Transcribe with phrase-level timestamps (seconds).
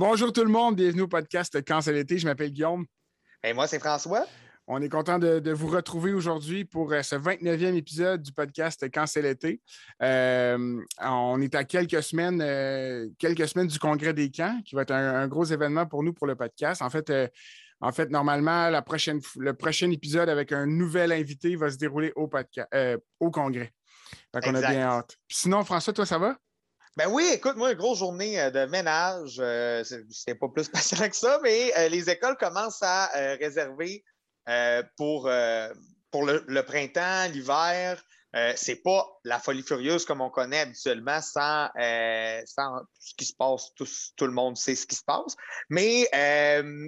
[0.00, 2.18] Bonjour tout le monde, bienvenue au podcast Quand c'est l'été.
[2.18, 2.86] Je m'appelle Guillaume.
[3.42, 4.26] Et moi, c'est François.
[4.68, 9.06] On est content de, vous retrouver aujourd'hui pour euh, ce 29e épisode du podcast Quand
[9.08, 9.60] c'est l'été.
[10.00, 14.82] Euh, on est à quelques semaines, euh, quelques semaines du Congrès des camps, qui va
[14.82, 16.80] être un, gros événement pour nous pour le podcast.
[16.80, 17.12] En fait,
[17.80, 22.12] en fait normalement, la prochaine, le prochain épisode avec un nouvel invité va se dérouler
[22.14, 22.68] au, podcast,
[23.18, 23.72] au Congrès.
[24.32, 25.16] Donc, on a bien hâte.
[25.26, 26.38] sinon, François, toi, ça va?
[26.98, 29.40] Ben oui, écoute, moi, une grosse journée de ménage.
[30.10, 34.04] c'est pas plus passionnant que ça, mais les écoles commencent à réserver
[34.48, 35.68] euh, pour, euh,
[36.10, 38.02] pour le, printemps, l'hiver.
[38.34, 41.68] Euh, c'est pas la folie furieuse comme on connaît habituellement sans,
[42.46, 45.36] sans ce qui se passe, tout, le monde sait ce qui se passe.
[45.68, 46.08] Mais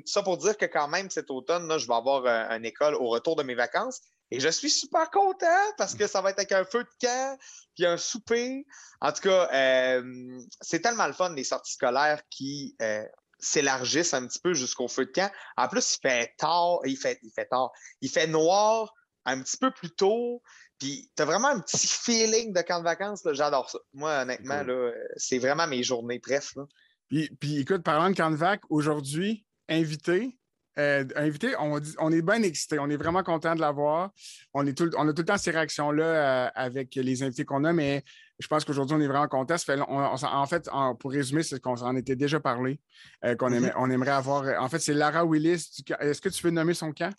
[0.07, 3.37] ça pour dire que quand même cet automne, je vais avoir une école au retour
[3.37, 4.01] de mes vacances.
[4.31, 7.39] Et je suis super content parce que ça va être avec un feu de camp,
[7.75, 8.65] puis un souper.
[9.01, 9.49] En tout cas,
[10.61, 12.77] c'est tellement le fun, les sorties scolaires qui,
[13.43, 15.31] s'élargissent un petit peu jusqu'au feu de camp.
[15.57, 19.57] En plus, il fait tard, il fait, il fait tard, il fait noir un petit
[19.57, 20.43] peu plus tôt.
[20.79, 23.23] Puis tu as vraiment un petit feeling de camp de vacances.
[23.33, 23.79] J'adore ça.
[23.93, 24.63] Moi, honnêtement,
[25.17, 26.59] c'est vraiment mes journées presque.
[27.09, 30.39] Puis, puis, écoute, parlant de camp de vacances, aujourd'hui, invité,
[30.79, 34.11] euh, invité, on, on, est bien excités, on est vraiment content de l'avoir.
[34.55, 37.73] On, est on a tout le temps ces réactions-là euh, avec les invités qu'on a,
[37.73, 38.05] mais
[38.39, 39.57] je pense qu'aujourd'hui, on est vraiment content.
[39.79, 42.79] en fait, pour résumer, c'est qu'on s'en était déjà parlé,
[43.25, 43.73] euh, qu'on mm-hmm.
[43.77, 44.63] on aimerait avoir.
[44.63, 45.83] En fait, c'est Lara Willis.
[45.99, 47.13] Est-ce que tu veux nommer son camp?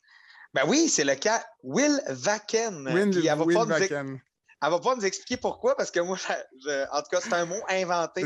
[0.54, 2.88] Ben oui, c'est le cas Will Vaken.
[2.94, 4.20] Will, Vaken.
[4.64, 6.17] Elle va pouvoir nous expliquer pourquoi, parce que moi,
[6.92, 8.26] en tout cas, c'est un mot inventé.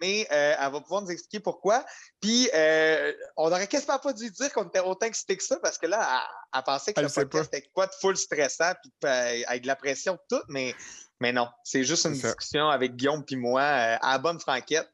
[0.00, 1.84] Mais euh, elle va pouvoir nous expliquer pourquoi.
[2.20, 5.78] Puis, euh, on n'aurait quasiment pas dû dire qu'on était autant excités que ça, parce
[5.78, 6.22] que là,
[6.54, 9.76] elle, pensait que le podcast était quoi de full stressant, puis euh, avec de la
[9.76, 10.74] pression, tout, mais,
[11.18, 11.48] mais non.
[11.64, 14.92] C'est juste une discussion avec Guillaume puis moi à la bonne franquette.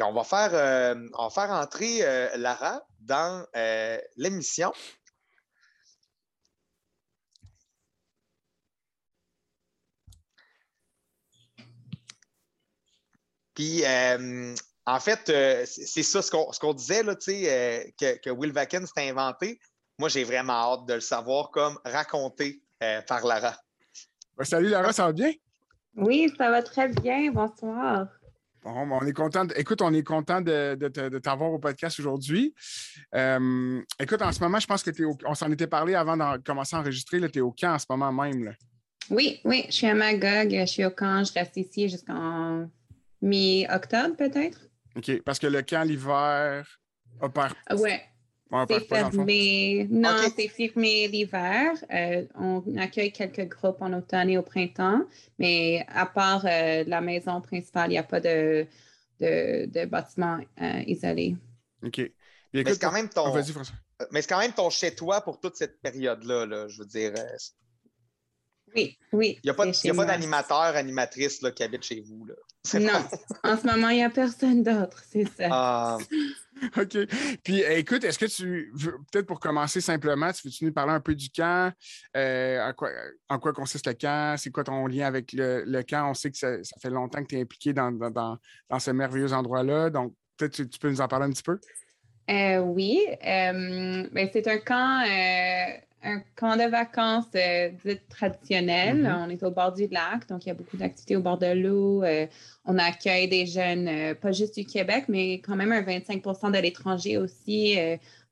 [0.00, 3.44] on va faire, on va faire entrer Lara dans
[4.16, 4.72] l'émission.
[13.56, 18.52] Puis, euh, en fait, euh, c'est ça ce qu'on disait, là, euh, que, que, Will
[18.52, 19.58] Vaken s'est inventé.
[19.98, 22.62] Moi, j'ai vraiment hâte de le savoir comme raconté
[23.08, 23.56] par Lara.
[24.36, 25.32] Ben, salut Lara, ça va bien?
[25.96, 27.30] Oui, ça va très bien.
[27.32, 28.06] Bonsoir.
[28.62, 29.46] Bon, ben, on est content.
[29.56, 32.54] écoute, on est content de, t'avoir au podcast aujourd'hui.
[33.14, 36.42] écoute, en ce moment, je pense que tu es on s'en était parlé avant de
[36.42, 37.26] commencer à enregistrer.
[37.30, 38.54] Tu es au camp en ce moment même.
[39.08, 42.68] Oui, oui, je suis à Magog, je suis au camp, je reste ici jusqu'en
[43.26, 44.68] mi-octobre peut-être?
[44.96, 46.80] OK, parce que le camp l'hiver
[47.20, 47.54] opère.
[47.76, 47.90] Oui.
[48.68, 49.86] c'est fermé.
[49.90, 51.72] Non, c'est fermé l'hiver.
[51.92, 55.02] Euh, on accueille quelques groupes en automne et au printemps,
[55.38, 58.66] mais à part euh, la maison principale, il n'y a pas de,
[59.20, 61.36] de, bâtiment euh, isolé.
[61.84, 62.00] OK.
[62.54, 63.34] mais c'est quand même ton.
[64.10, 67.12] Mais c'est quand même ton chez-toi pour toute cette période-là, là, je veux dire.
[68.74, 69.38] Oui, oui.
[69.42, 72.26] Il n'y a pas, pas d'animateur, animatrice là, qui habite chez vous.
[72.26, 72.34] Là.
[72.74, 73.04] Non,
[73.44, 75.48] en ce moment, il n'y a personne d'autre, c'est ça.
[75.50, 75.98] Ah.
[76.76, 76.96] OK.
[77.44, 80.92] Puis eh, écoute, est-ce que tu veux, peut-être pour commencer simplement, tu veux-tu nous parler
[80.92, 81.72] un peu du camp?
[82.16, 82.72] Euh,
[83.28, 84.36] en quoi consiste le camp?
[84.38, 86.10] C'est quoi ton lien avec le, camp?
[86.10, 89.90] On sait que ça, fait longtemps que tu es impliqué dans, dans, ce merveilleux endroit-là.
[89.90, 91.58] Donc, peut-être tu, tu, peux nous en parler un petit peu?
[92.30, 93.06] Euh, oui.
[93.10, 95.04] Euh, ben, c'est un camp
[96.06, 99.02] un camp de vacances euh, dit traditionnel.
[99.02, 99.24] Mm-hmm.
[99.26, 101.52] On est au bord du lac, donc il y a beaucoup d'activités au bord de
[101.52, 102.02] l'eau.
[102.04, 102.26] Euh,
[102.64, 106.58] on accueille des jeunes, euh, pas juste du Québec, mais quand même un 25% de
[106.58, 107.76] l'étranger aussi.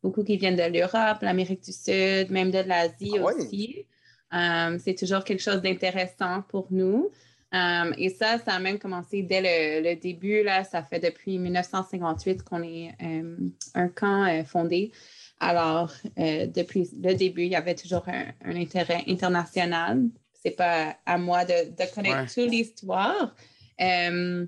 [0.02, 3.86] beaucoup qui viennent de l'Europe, l'Amérique du Sud, même de l'Asie ah aussi.
[4.84, 7.10] c'est toujours quelque chose d'intéressant pour nous.
[7.96, 9.40] et ça, ça a même commencé dès
[9.82, 10.42] le, début.
[10.42, 12.90] Là, ça fait depuis 1958 qu'on est
[13.74, 14.92] un camp fondé.
[15.40, 20.04] Alors, euh, depuis le début, il y avait toujours un, intérêt international.
[20.32, 23.34] Ce n'est pas à moi de, connaître toute l'histoire.
[23.80, 24.46] Euh,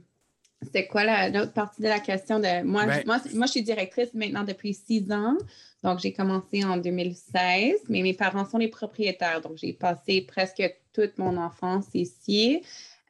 [0.73, 4.15] c'est quoi l'autre partie de la question de moi, ben moi, moi, je suis directrice
[4.15, 5.37] maintenant depuis six ans.
[5.83, 9.41] Donc, j'ai commencé en 2016, mais mes parents sont les propriétaires.
[9.41, 10.63] Donc, j'ai passé presque
[10.93, 12.63] toute mon enfance ici.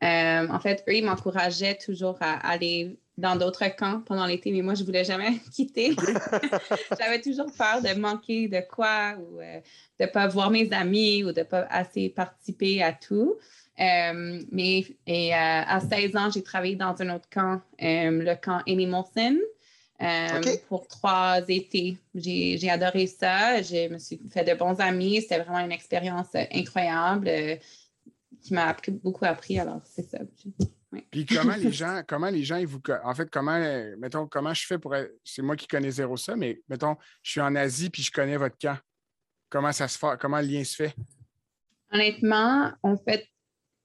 [0.03, 4.63] Euh, en fait, eux, ils m'encourageaient toujours à aller dans d'autres camps pendant l'été, mais
[4.63, 5.97] moi, je ne voulais jamais quitter.
[6.99, 9.61] J'avais toujours peur de manquer de quoi ou euh,
[9.99, 13.37] de ne pas voir mes amis ou de ne pas assez participer à tout.
[13.79, 18.87] Euh, mais et, à 16 ans, j'ai travaillé dans un autre camp, le camp Amy
[18.87, 19.39] Molson.
[20.69, 21.97] pour trois étés.
[22.15, 23.63] J'ai adoré ça.
[23.63, 25.23] Je me suis fait de bons amis.
[25.23, 27.31] C'était vraiment une expérience incroyable
[28.43, 29.59] qui m'a beaucoup appris.
[29.59, 30.19] Alors, c'est ça.
[31.11, 32.81] Puis comment les gens, comment les gens, ils vous.
[33.05, 33.59] En fait, comment,
[33.99, 34.95] mettons, comment je fais pour.
[35.25, 38.37] C'est moi qui connais zéro ça, mais mettons, je suis en Asie puis je connais
[38.37, 38.79] votre camp.
[39.49, 40.19] Comment ça se fait?
[40.21, 40.95] Comment le lien se fait?
[41.93, 43.29] Honnêtement, on fait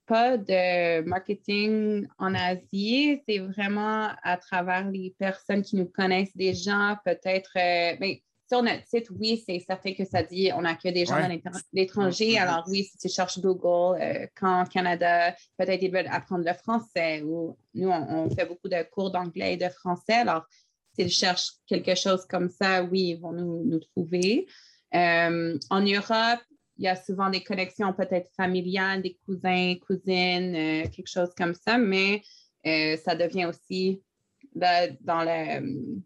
[0.06, 3.22] pas de marketing en Asie.
[3.28, 7.52] C'est vraiment à travers les personnes qui nous connaissent des gens, peut-être.
[7.56, 8.16] Euh, ben,
[8.52, 11.30] sur notre site, oui, c'est certain que ça dit on accueille des gens à
[11.72, 12.38] l'étranger.
[12.38, 17.22] Alors oui, si tu cherches Google, euh, quand Canada, peut-être ils veulent apprendre le français
[17.22, 20.16] ou nous, on, fait beaucoup de cours d'anglais et de français.
[20.16, 20.44] Alors,
[20.94, 24.48] s'ils cherchent quelque chose comme ça, oui, ils vont nous, trouver.
[24.94, 26.42] Euh, en Europe,
[26.78, 31.54] il y a souvent des connexions peut-être familiales, des cousins, cousines, euh, quelque chose comme
[31.54, 32.22] ça, mais
[32.66, 34.04] ça devient aussi
[34.54, 36.02] dans le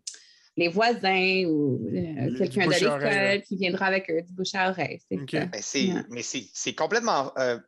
[0.58, 5.02] les voisins ou euh, quelqu'un de l'école qui viendra avec eux du bouche à oreille.
[5.12, 7.34] Ben, mais c'est complètement.
[7.38, 7.60] Euh,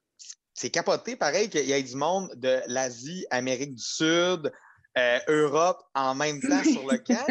[0.53, 4.51] c'est capoté, pareil, qu'il y ait du monde de l'Asie, Amérique du Sud,
[4.97, 7.27] euh, Europe en même temps sur le camp.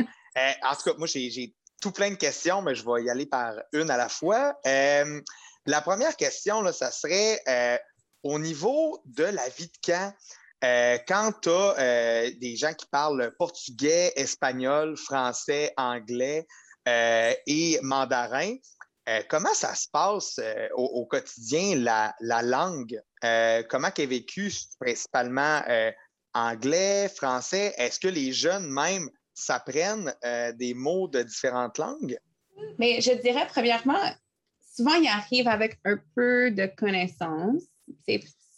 [0.63, 3.55] en tout cas, moi, j'ai tout plein de questions, mais je vais y aller par
[3.73, 4.55] une à la fois.
[4.65, 7.41] la première question, là, ça serait
[8.23, 10.15] au niveau de la vie de camp.
[10.67, 16.47] Euh, quand tu as euh, des gens qui parlent portugais, espagnol, français, anglais
[16.89, 18.57] euh, et mandarin,
[19.29, 20.41] comment ça se passe
[20.75, 23.01] au, quotidien, la, langue?
[23.71, 25.63] comment est vécu principalement
[26.35, 27.73] anglais, français?
[27.79, 30.13] Est-ce que les jeunes même s'apprennent
[30.55, 32.19] des mots de différentes langues?
[32.81, 34.13] Mais je dirais, premièrement,
[34.75, 37.63] souvent, ils arrivent avec un peu de connaissances.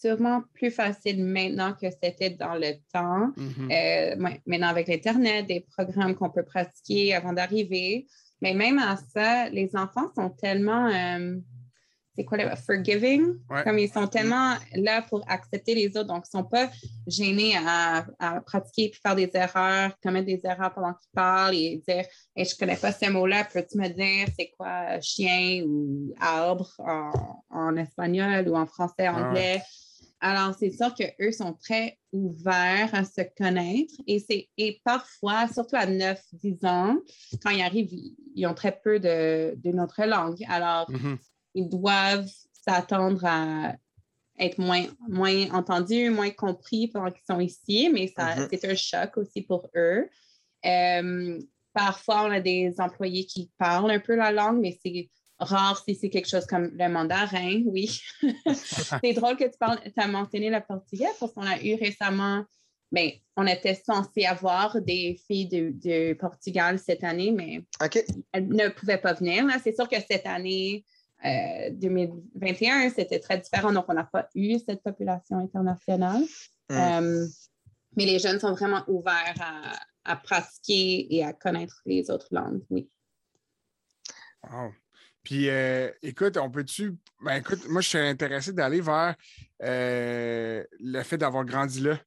[0.01, 3.33] Sûrement plus facile maintenant que c'était dans le temps.
[3.37, 3.73] Mm-hmm.
[3.73, 8.07] Euh, maintenant, avec l'Internet, des programmes qu'on peut pratiquer avant d'arriver.
[8.41, 11.37] Mais même à ça, les enfants sont tellement, euh,
[12.15, 13.35] c'est quoi le forgiving?
[13.65, 16.71] Comme ils sont tellement là pour accepter les autres, donc ils ne sont pas
[17.07, 18.07] gênés à,
[18.47, 22.05] pratiquer puis faire des erreurs, commettre des erreurs pendant qu'ils parlent et dire
[22.37, 26.71] je ne connais pas ce mot-là, peux-tu me dire c'est quoi chien ou arbre
[27.51, 29.63] en, espagnol ou en français, anglais?
[30.21, 35.77] Alors, c'est sûr qu'eux sont très ouverts à se connaître et, c'est, et parfois, surtout
[35.77, 36.97] à 9-10 ans,
[37.43, 37.93] quand ils arrivent,
[38.35, 40.45] ils ont très peu de, notre langue.
[40.49, 41.19] Alors, mm-hmm.
[41.55, 43.77] ils doivent s'attendre à
[44.41, 48.49] être moins, moins entendus, moins compris pendant qu'ils sont ici, mais ça, mm-hmm.
[48.51, 50.09] c'est un choc aussi pour eux.
[50.67, 51.39] Euh,
[51.73, 55.95] parfois, on a des employés qui parlent un peu la langue, mais c'est rare si
[55.95, 58.01] c'est quelque chose comme le mandarin, oui.
[59.03, 62.45] c'est drôle que tu parles, tu as mentionné le portugais parce qu'on a eu récemment,
[62.91, 67.65] bien, on était censé avoir des filles du Portugal cette année, mais
[68.33, 69.45] elles ne pouvaient pas venir.
[69.63, 70.85] C'est sûr que cette année,
[71.25, 76.23] 2021, euh, c'était très différent, donc on n'a pas eu cette population internationale.
[76.69, 76.77] Hmm.
[76.77, 77.27] Euh,
[77.97, 82.63] mais les jeunes sont vraiment ouverts à, à, pratiquer et à connaître les autres langues,
[82.71, 82.89] oui.
[84.45, 84.71] Wow.
[85.29, 86.97] Puis, euh, écoute, on peut-tu.
[87.21, 89.15] Ben, écoute, moi, je suis intéressé d'aller vers
[89.63, 91.99] euh, le fait d'avoir grandi là.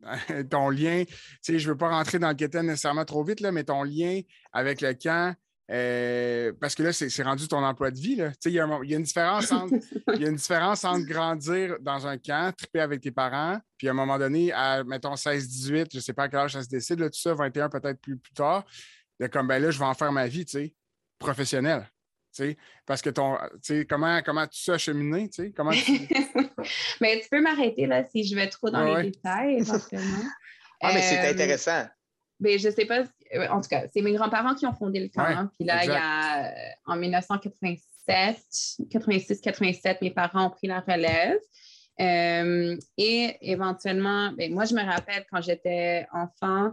[0.50, 3.40] ton lien, tu sais, je ne veux pas rentrer dans le quétaine nécessairement trop vite,
[3.40, 5.36] là, mais ton lien avec le camp,
[5.70, 8.18] euh, parce que là, c'est rendu ton emploi de vie.
[8.46, 9.74] Il y, a une différence entre,
[10.18, 13.90] y a une différence entre grandir dans un camp, triper avec tes parents, puis à
[13.90, 16.68] un moment donné, à mettons 16-18, je ne sais pas à quel âge ça se
[16.68, 18.64] décide, là, tout ça, 21 peut-être plus, plus tard,
[19.20, 20.74] de comme ben là, je vais en faire ma vie, tu sais,
[21.18, 21.86] professionnelle
[22.86, 23.36] parce que ton,
[23.88, 25.70] comment, comment tu sais cheminer, comment
[27.00, 30.24] mais tu peux m'arrêter là si je vais trop dans les détails éventuellement.
[30.82, 31.86] ah, mais c'est euh, intéressant.
[32.40, 33.02] Mais je sais pas,
[33.34, 35.24] euh, en tout cas, c'est mes grands-parents qui ont fondé le camp.
[35.24, 36.52] Hein, puis là, il y a,
[36.86, 38.36] en 1987,
[38.90, 41.38] 86-87, mes parents ont pris la relève.
[42.00, 46.72] Euh, et éventuellement, ben, moi, je me rappelle quand j'étais enfant,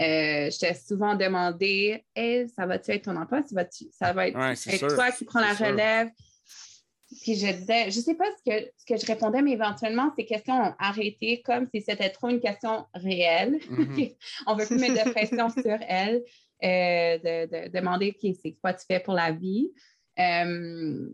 [0.00, 3.42] euh, je t'ai souvent demandé hey, ça va-tu être ton emploi?
[3.42, 6.08] Ça va, ça va être, toi qui prends la relève?
[7.22, 10.12] Puis je disais, je ne sais pas ce que, ce que je répondais, mais éventuellement,
[10.16, 13.58] ces questions ont arrêté comme si c'était trop une question réelle.
[13.68, 14.16] Mm-hmm.
[14.46, 16.22] On ne veut plus mettre de pression sur elle,
[16.62, 19.70] euh, de, demander c'est quoi tu fais pour la vie?
[20.18, 21.08] Euh,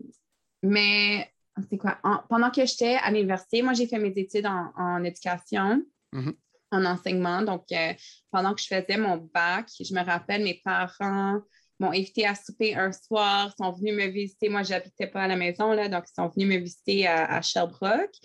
[0.61, 1.29] mais
[1.69, 1.99] c'est quoi?
[2.29, 5.83] pendant que j'étais à l'université, moi, j'ai fait mes études en, éducation.
[6.13, 6.35] Mm-hmm
[6.71, 7.41] en enseignement.
[7.41, 7.93] Donc, euh,
[8.31, 11.39] pendant que je faisais mon bac, je me rappelle, mes parents
[11.79, 14.49] m'ont invité à souper un soir, sont venus me visiter.
[14.49, 17.41] Moi, je n'habitais pas à la maison, là, donc ils sont venus me visiter à,
[17.41, 18.15] Sherbrooke.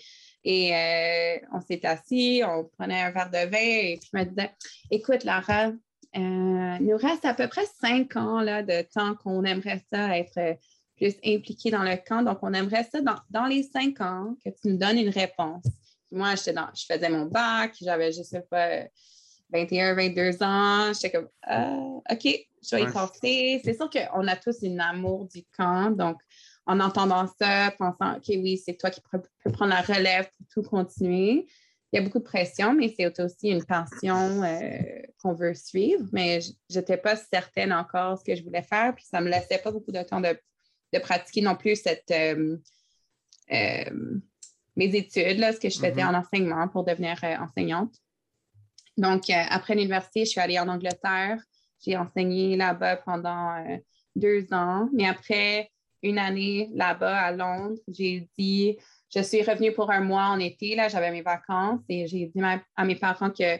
[0.45, 4.25] Et euh, on s'est assis, on prenait un verre de vin et puis je me
[4.25, 4.51] disais,
[4.91, 5.73] écoute, Lara, euh,
[6.15, 10.59] il nous reste à peu près cinq ans là, de temps qu'on aimerait ça être
[10.97, 12.23] plus impliqué dans le camp.
[12.23, 15.65] Donc, on aimerait ça dans, dans les cinq ans que tu nous donnes une réponse
[16.12, 18.85] moi, j'étais dans, je faisais mon bac, j'avais, je sais pas,
[19.52, 20.92] 21, 22 ans.
[20.92, 23.61] J'étais comme, euh, OK, je vais y passer.
[23.64, 25.90] C'est sûr qu'on a tous un amour du camp.
[25.90, 26.21] Donc,
[26.66, 30.69] en entendant ça, pensant, OK, oui, c'est toi qui peux prendre la relève pour tout
[30.69, 31.47] continuer.
[31.92, 36.07] Il y a beaucoup de pression, mais c'est aussi une passion euh, qu'on veut suivre.
[36.12, 38.95] Mais je n'étais pas certaine encore ce que je voulais faire.
[38.95, 40.38] Puis ça ne me laissait pas beaucoup de temps de,
[41.00, 42.57] pratiquer non plus cette, euh,
[44.76, 46.14] mes études, là, ce que je faisais mm-hmm.
[46.14, 47.95] en enseignement pour devenir enseignante.
[48.97, 51.38] Donc, euh, après l'université, je suis allée en Angleterre.
[51.81, 53.76] J'ai enseigné là-bas pendant euh,
[54.14, 54.88] deux ans.
[54.93, 55.71] Mais après
[56.02, 58.76] une année là-bas à Londres, j'ai dit,
[59.14, 60.75] je suis revenue pour un mois en été.
[60.75, 62.43] Là, j'avais mes vacances et j'ai dit
[62.76, 63.59] à mes parents que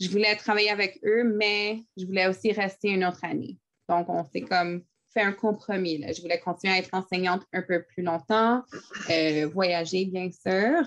[0.00, 3.58] je voulais travailler avec eux, mais je voulais aussi rester une autre année.
[3.88, 6.04] Donc, on s'est comme fait un compromis.
[6.14, 8.62] Je voulais continuer à être enseignante un peu plus longtemps,
[9.10, 10.84] euh, voyager, bien sûr.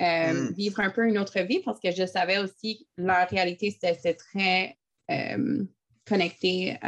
[0.00, 0.54] Euh, mm.
[0.54, 4.14] vivre un peu une autre vie parce que je savais aussi que leur réalité, c'était
[4.14, 4.78] très
[5.10, 5.64] euh,
[6.06, 6.78] connecté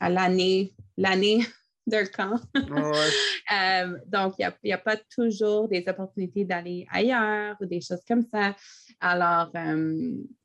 [0.00, 1.40] à, l'année, l'année
[1.86, 2.40] d'un camp.
[3.52, 8.24] Euh, donc, il n'y a, pas toujours des opportunités d'aller ailleurs ou des choses comme
[8.32, 8.56] ça.
[9.00, 9.50] Alors,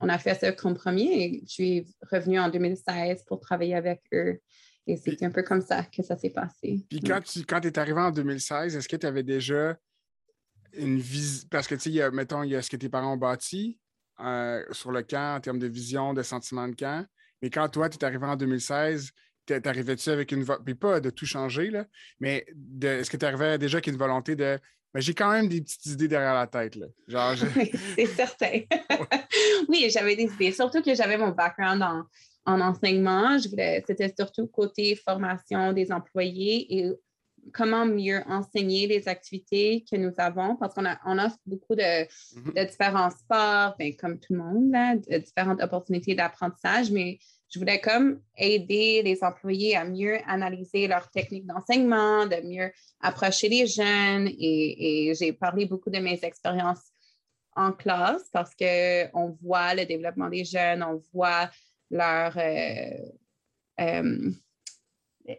[0.02, 4.42] on a fait ce compromis et je suis revenue en 2016 pour travailler avec eux.
[4.90, 6.86] Et c'est un peu comme ça que ça s'est passé.
[6.90, 9.78] Puis quand tu quand es arrivé en 2016, est-ce que tu avais déjà
[10.74, 11.48] une vision.
[11.50, 13.80] Parce que, tu sais, mettons, il y a ce que tes parents ont bâti
[14.20, 17.06] euh, sur le camp en termes de vision, de sentiment de camp.
[17.42, 19.12] Mais quand toi, tu es arrivé en 2016,
[19.46, 20.46] t'arrivais-tu avec une.
[20.66, 21.86] Puis pas de tout changer, là,
[22.20, 22.46] mais
[22.82, 24.60] est-ce que tu arrivais déjà avec une volonté de.
[24.94, 26.76] Mais j'ai quand même des petites idées derrière la tête.
[26.76, 26.88] Là.
[27.08, 28.62] Genre, Oui, c'est certain.
[29.68, 30.52] oui, j'avais des idées.
[30.52, 32.04] Surtout que j'avais mon background en,
[32.50, 33.38] en enseignement.
[33.38, 36.92] Je voulais, c'était surtout côté formation des employés et
[37.54, 42.04] comment mieux enseigner les activités que nous avons, parce qu'on on offre beaucoup de,
[42.36, 42.66] mhm.
[42.66, 47.18] différents sports, ben, comme tout le monde, là, de différentes opportunités d'apprentissage, mais
[47.52, 53.50] je voulais comme aider les employés à mieux analyser leurs techniques d'enseignement, de mieux approcher
[53.50, 56.92] les jeunes, et, j'ai parlé beaucoup de mes expériences
[57.56, 61.50] en classe parce qu'on voit le développement des jeunes, on voit
[61.90, 62.38] leur...
[62.38, 63.12] Euh,
[63.82, 64.32] euh,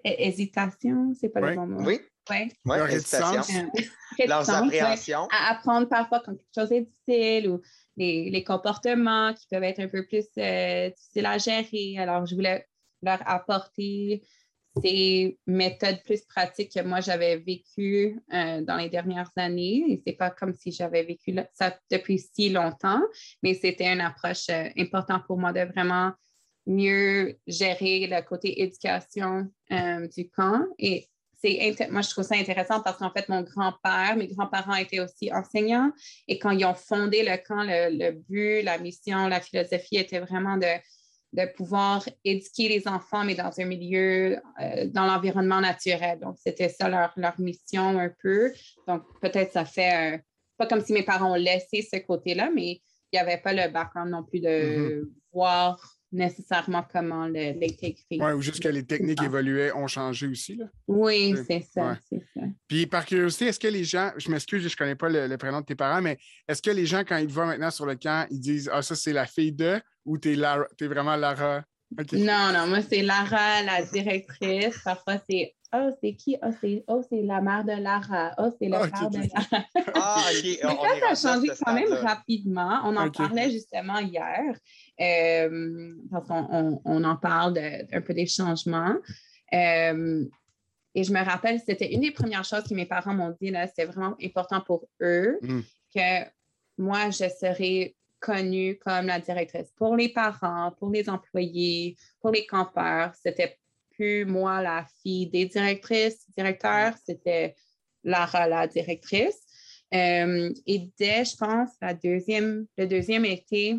[0.04, 1.84] hésitation, c'est pas le bon mot.
[1.84, 2.00] Oui.
[2.28, 3.70] Oui, ouais, hésitation.
[4.18, 5.26] Leurs appréhensions.
[5.32, 7.60] À apprendre parfois quand quelque chose est difficile ou
[7.96, 11.98] les, les comportements qui peuvent être un peu plus euh, difficiles à gérer.
[11.98, 12.66] Alors, je voulais
[13.02, 14.22] leur apporter
[14.80, 19.84] ces méthodes plus pratiques que moi j'avais vécues euh, dans les dernières années.
[19.88, 23.02] Et c'est pas comme si j'avais vécu ça depuis si longtemps,
[23.42, 26.12] mais c'était une approche euh, importante pour moi de vraiment
[26.66, 30.64] mieux gérer le côté éducation euh, du camp.
[30.78, 31.08] Et
[31.42, 35.32] c'est moi, je trouve ça intéressant parce qu'en fait, mon grand-père, mes grands-parents étaient aussi
[35.32, 35.90] enseignants.
[36.28, 40.58] Et quand ils ont fondé le camp, le, but, la mission, la philosophie était vraiment
[40.58, 40.66] de,
[41.32, 46.18] de pouvoir éduquer les enfants, mais dans un milieu, euh, dans l'environnement naturel.
[46.20, 48.52] Donc, c'était ça leur, leur, mission un peu.
[48.86, 50.18] Donc, peut-être ça fait, euh,
[50.58, 53.72] pas comme si mes parents ont laissé ce côté-là, mais il n'y avait pas le
[53.72, 55.04] background non plus de mm-hmm.
[55.32, 58.22] voir nécessairement comment le, les techniques.
[58.22, 60.56] Oui, ou juste que les techniques évoluaient, ont changé aussi.
[60.56, 60.66] Là.
[60.88, 64.76] Oui, c'est ça, ça, Puis par curiosité, est-ce que les gens, je m'excuse, je ne
[64.76, 67.32] connais pas le, prénom de tes parents, mais est-ce que les gens, quand ils te
[67.32, 70.32] voient maintenant sur le camp, ils disent Ah, ça, c'est la fille de ou tu
[70.32, 71.62] es, es, vraiment Lara?
[72.12, 74.78] Non, non, moi, c'est Lara, la directrice.
[74.84, 76.36] Parfois, c'est oh, c'est qui?
[76.42, 78.32] Oh, c'est oh, la mère de Lara.
[78.38, 79.64] Oh, c'est le ah, père de Lara.
[79.94, 80.78] ah, OK.
[80.78, 82.80] On, ça a changé quand même rapidement.
[82.84, 84.56] On en parlait justement hier,
[85.00, 87.58] euh, parce qu'on on, en parle
[87.92, 88.94] un peu des changements.
[89.52, 90.24] Euh,
[90.94, 93.66] et je me rappelle, c'était une des premières choses que mes parents m'ont dit, là,
[93.66, 95.60] c'était vraiment important pour eux mm.
[95.94, 96.28] que
[96.78, 102.46] moi, je serais connue comme la directrice pour les parents, pour les employés, pour les
[102.46, 103.12] campeurs.
[103.20, 103.60] C'était
[104.26, 107.54] moi la fille des directrices, directeurs, c'était
[108.04, 109.38] Lara, la directrice.
[109.92, 113.76] Euh, et dès, je pense, la deuxième, le deuxième été,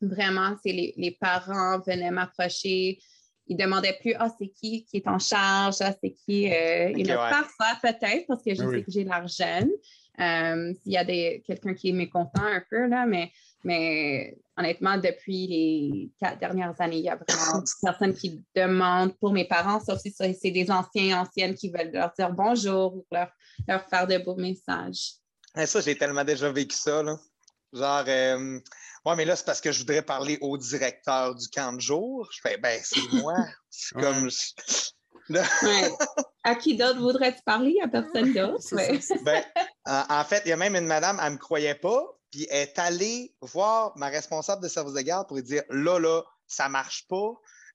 [0.00, 2.98] vraiment, c'est les, parents venaient m'approcher.
[3.46, 6.52] Ils demandaient plus, ah, c'est qui qui est en charge, ah, c'est qui.
[6.52, 9.66] Euh, okay, Parfois, peut-être, parce que je sais que j'ai l'argent.
[10.20, 13.32] Euh, s'il y a quelqu'un qui est mécontent un peu, là, mais,
[13.64, 19.32] mais honnêtement, depuis les quatre dernières années, il y a vraiment personne qui demande pour
[19.32, 23.30] mes parents, sauf si c'est des anciens, anciennes qui veulent leur dire bonjour ou leur,
[23.66, 25.14] leur faire de beaux messages.
[25.54, 27.02] ça, j'ai tellement déjà vécu ça.
[27.02, 27.16] Là.
[27.72, 28.60] Genre, euh,
[29.06, 32.28] ouais, mais là, c'est parce que je voudrais parler au directeur du camp de jour.
[32.30, 33.34] Je fais, ben, c'est moi.
[33.70, 34.28] C'est comme.
[36.44, 37.76] À qui d'autre voudrais-tu parler?
[37.82, 38.64] À personne d'autre?
[39.24, 39.44] ben,
[39.86, 42.02] en fait, il y a même une madame, elle ne me croyait pas.
[42.30, 46.22] puis est allée voir ma responsable de service de garde pour lui dire là, là,
[46.46, 47.32] ça marche pas.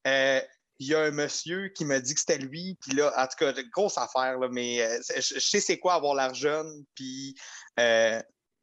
[0.08, 0.42] Euh,
[0.80, 3.38] il y a un monsieur qui m'a dit que c'était lui, puis là, en tout
[3.40, 7.36] cas, grosse affaire, là, mais euh, je, sais c'est quoi avoir l'argent, puis
[7.80, 8.22] euh,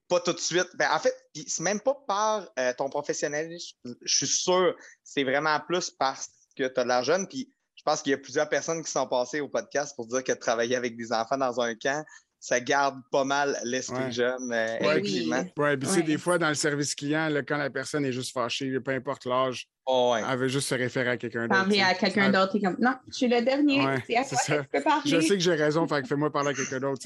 [0.09, 0.69] pas tout de suite.
[0.75, 1.15] Ben, en fait,
[1.47, 6.81] c'est même pas par ton professionnalisme, je suis sûr, c'est vraiment plus parce que tu
[6.81, 9.49] as de l'argent, puis je pense qu'il y a plusieurs personnes qui sont passées au
[9.49, 12.05] podcast pour dire que travailler avec des enfants dans un camp,
[12.45, 16.95] ça garde pas mal l'esprit jeune, euh, Oui, puis c'est des fois dans le service
[16.95, 20.75] client, quand la personne est juste fâchée, peu importe l'âge, oh, elle veut juste se
[20.75, 21.55] référer à quelqu'un d'autre.
[21.55, 24.61] Parler à quelqu'un d'autre, comme non, je suis le dernier, c'est à toi que je
[24.61, 25.11] peux parler.
[25.11, 27.01] Je sais que j'ai raison, fait que fais-moi parler à quelqu'un d'autre,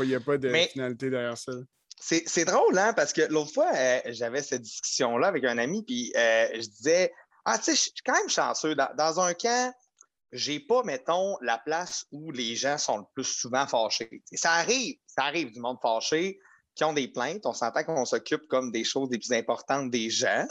[0.00, 1.52] il n'y a pas de finalité derrière ça.
[2.00, 6.12] C'est drôle, hein, parce que l'autre fois, euh, j'avais cette discussion-là avec un ami, puis
[6.16, 7.12] euh, je disais
[7.44, 8.74] Ah, tu sais, je suis quand même chanceux.
[8.74, 9.72] dans un camp,
[10.32, 14.22] j'ai pas, mettons, la place où les gens sont le plus souvent fâchés.
[14.32, 16.38] ça arrive, ça arrive du monde fâché
[16.74, 17.44] qui ont des plaintes.
[17.44, 20.46] On s'entend qu'on s'occupe comme des choses les plus importantes des gens.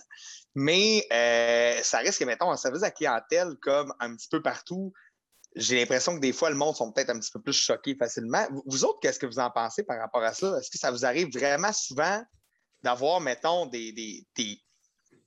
[0.53, 4.93] Mais euh, ça risque, mettons, un service à clientèle comme un petit peu partout.
[5.55, 8.45] J'ai l'impression que des fois, le monde sont peut-être un petit peu plus choqués facilement.
[8.67, 10.59] Vous, autres, qu'est-ce que vous en pensez par rapport à ça?
[10.59, 12.23] Est-ce que ça vous arrive vraiment souvent
[12.83, 14.61] d'avoir, mettons, des, des, des,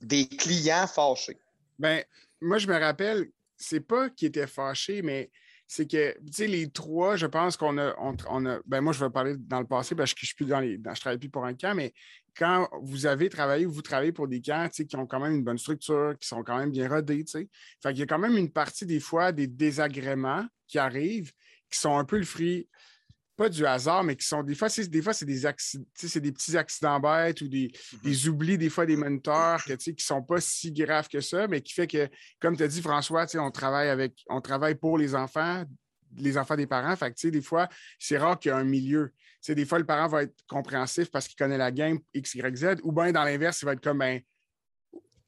[0.00, 1.38] des clients fâchés?
[1.78, 2.02] Bien,
[2.40, 5.30] moi, je me rappelle c'est pas qu'il était fâché, mais
[5.66, 9.10] c'est que, tu les trois, je pense qu'on a, on, a, ben moi, je vais
[9.10, 11.44] parler dans le passé parce que je suis plus dans les, je travaille plus pour
[11.44, 11.92] un camp, mais
[12.36, 15.44] quand vous avez travaillé ou vous travaillez pour des camps, qui ont quand même une
[15.44, 17.48] bonne structure, qui sont quand même bien rodés, tu.
[17.82, 21.32] Fait qu'il y a quand même une partie, des fois, des désagréments qui arrivent,
[21.70, 22.68] qui sont un peu le fruit
[23.36, 26.20] pas du hasard, mais qui sont des fois, c'est des fois, c'est des accidents, c'est
[26.20, 28.02] des petits accidents bêtes ou des, mm-hmm.
[28.02, 31.48] des oublis, des fois, des moniteurs que, qui ne sont pas si graves que ça,
[31.48, 32.08] mais qui fait que,
[32.40, 35.64] comme tu as dit, François, on travaille avec, on travaille pour les enfants,
[36.16, 36.94] les enfants des parents.
[36.96, 39.12] Fait que, des fois, c'est rare qu'il y ait un milieu.
[39.46, 42.66] des fois, le parent va être compréhensif parce qu'il connaît la game X, Y, Z,
[42.82, 44.20] ou bien dans l'inverse, il va être comme ben,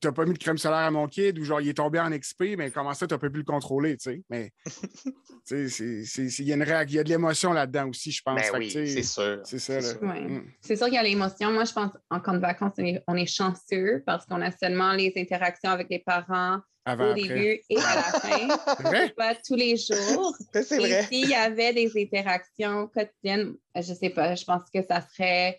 [0.01, 1.99] tu n'as pas mis de crème solaire à mon kid ou genre il est tombé
[1.99, 4.23] en XP, mais comment ça, tu n'as pas pu le contrôler, tu sais?
[4.29, 4.53] Mais
[5.51, 8.41] il y, a y a de l'émotion là-dedans aussi, je pense.
[8.41, 9.41] Ben oui, c'est sûr.
[9.45, 9.79] C'est ça.
[10.01, 10.43] Mm.
[10.61, 11.51] C'est sûr qu'il y a l'émotion.
[11.51, 12.75] Moi, je pense en camp de vacances,
[13.07, 17.79] on est, chanceux parce qu'on a seulement les interactions avec les parents au début et
[17.79, 19.09] à la fin.
[19.17, 20.37] pas tous les jours.
[20.53, 21.05] C'est vrai.
[21.05, 25.59] S'il y avait des interactions quotidiennes, je ne sais pas, je pense que ça serait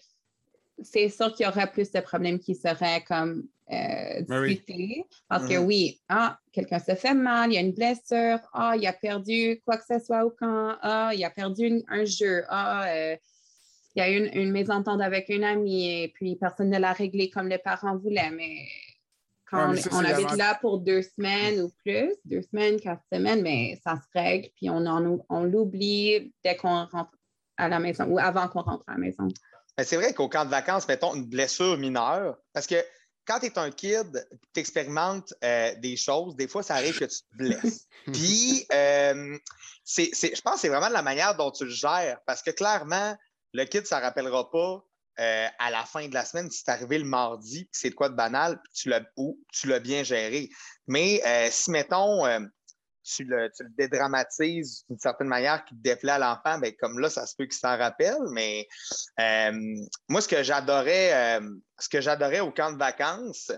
[0.83, 5.05] c'est sûr qu'il y aurait plus de problèmes qui seraient comme euh, ben discutés.
[5.27, 5.65] Parce que mm-hmm.
[5.65, 9.61] oui, ah, quelqu'un se fait mal, il y a une blessure, ah, il a perdu
[9.65, 13.15] quoi que ce soit au camp, ah, il a perdu un jeu, ah, euh,
[13.95, 17.29] il y a une, une mésentente avec une amie et puis personne ne l'a réglé
[17.29, 18.29] comme les parents voulaient.
[18.29, 18.67] Mais
[19.49, 23.95] quand on, habite là pour deux semaines ou plus, deux semaines, quatre semaines, mais ça
[23.95, 24.85] se règle, puis on,
[25.29, 27.17] on l'oublie dès qu'on rentre
[27.57, 29.27] à la maison ou avant qu'on rentre à la maison
[29.83, 32.83] c'est vrai qu'au camp de vacances, mettons une blessure mineure, parce que
[33.27, 37.05] quand tu es un kid, tu expérimentes euh, des choses, des fois, ça arrive que
[37.05, 37.87] tu te blesses.
[38.13, 39.37] Puis, euh,
[39.85, 43.15] je pense que c'est vraiment de la manière dont tu le gères, parce que clairement,
[43.53, 44.83] le kid, ça ne rappellera pas
[45.19, 48.07] euh, à la fin de la semaine si c'est arrivé le mardi, c'est de quoi
[48.07, 50.49] de banal, tu l'as, ou tu l'as bien géré.
[50.87, 52.23] Mais si, mettons,
[53.15, 57.25] tu le, dédramatises d'une certaine manière qui te déplaît à l'enfant, bien, comme là, ça
[57.25, 58.17] se peut qu'il s'en rappelle.
[58.31, 58.67] Mais
[59.19, 59.51] euh,
[60.09, 63.51] moi, ce que j'adorais, euh, ce que j'adorais au camp de vacances,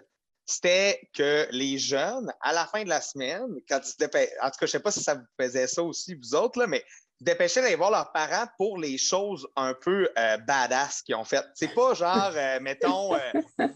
[0.45, 4.49] c'était que les jeunes, à la fin de la semaine, quand ils se dépêchaient, en
[4.49, 6.67] tout cas, je ne sais pas si ça vous faisait ça aussi, vous autres, là,
[6.67, 6.83] mais
[7.21, 11.45] dépêchaient d'aller voir leurs parents pour les choses un peu euh, badass qu'ils ont faites.
[11.53, 12.31] C'est pas genre,
[12.61, 13.11] mettons,
[13.57, 13.67] pas,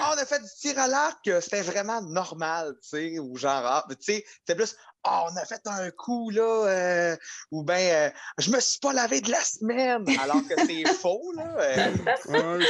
[0.00, 3.64] ah, on a fait du tir à l'arc, c'était vraiment normal, tu sais, ou genre,
[3.64, 4.76] ah, tu sais, c'est plus,
[5.06, 7.16] oh, on a fait un coup, là, euh,
[7.50, 11.32] ou bien, euh, je me suis pas lavé de la semaine, alors que c'est faux,
[11.36, 11.56] là.
[11.58, 12.60] Euh.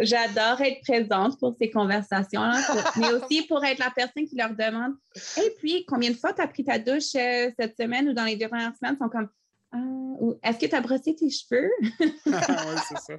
[0.00, 2.60] J'adore être présente pour ces conversations-là,
[2.96, 4.94] mais aussi pour être la personne qui leur demande
[5.36, 8.36] Et puis, combien de fois tu as pris ta douche cette semaine ou dans les
[8.36, 8.96] dernières semaines?
[8.98, 9.28] Ils sont comme
[9.72, 11.70] ah, Est-ce que tu as brossé tes cheveux?
[11.80, 13.14] oui, c'est ça.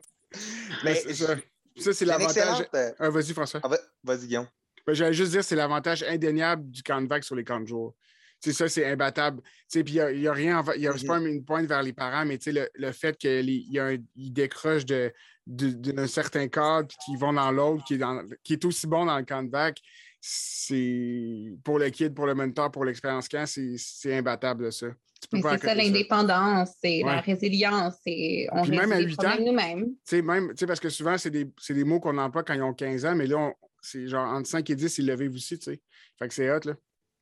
[0.84, 1.36] Mais ça,
[1.78, 2.68] ça c'est l'avantage.
[3.00, 3.60] Ah, vas-y, François.
[3.64, 3.70] Ah,
[4.04, 4.48] vas-y, Guillaume.
[4.86, 7.68] Ben, J'allais juste dire c'est l'avantage indéniable du camp de vague sur les camps de
[7.68, 7.96] jour
[8.42, 9.42] c'est ça, c'est imbattable.
[9.72, 12.40] Puis il n'y a, rien, il y a pas une pointe vers les parents, mais
[12.48, 15.10] le, le fait qu'ils décrochent d'un
[15.46, 18.04] de, certain cadre qui vont dans l'autre, qui, est
[18.44, 19.80] qui est aussi bon dans le camp de vac,
[20.22, 24.88] c'est pour le kid, pour le mentor, pour l'expérience camp, c'est imbattable ça.
[25.32, 29.94] C'est ça l'indépendance, c'est la résilience, c'est on même à 8 ans, nous-mêmes.
[30.12, 33.16] Même, parce que souvent, c'est des, des, mots qu'on emploie quand ils ont 15 ans,
[33.16, 35.60] mais là, c'est genre entre 5 et 10, ils le vivent aussi.
[35.60, 36.62] Fait que c'est hot.
[36.64, 36.74] Là.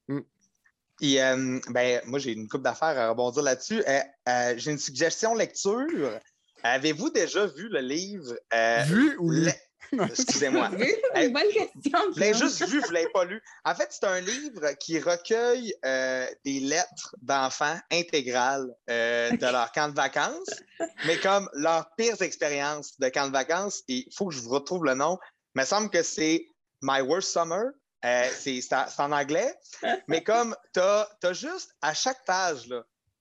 [0.07, 0.19] Mm.
[1.01, 3.83] Et, euh, ben, moi, j'ai une coupe d'affaires à rebondir là-dessus.
[3.87, 6.19] Euh, euh, j'ai une suggestion lecture.
[6.63, 8.33] Avez-vous déjà vu le livre?
[8.87, 9.51] vu ou lu?
[9.91, 10.69] Excusez-moi.
[11.15, 11.99] Une bonne question.
[12.15, 13.41] Je l'ai juste vu, je ne l'ai pas lu.
[13.63, 19.71] En fait, c'est un livre qui recueille euh, des lettres d'enfants intégrales euh, de leur
[19.71, 20.49] camp de vacances,
[21.05, 23.83] mais comme leurs pires expériences de camp de vacances.
[23.87, 25.17] il faut que je vous retrouve le nom.
[25.55, 26.45] Il me semble que c'est
[26.81, 27.71] My Worst Summer.
[28.05, 28.61] Euh, c'est
[28.99, 29.55] en anglais,
[30.07, 32.69] mais comme tu as, juste à chaque page,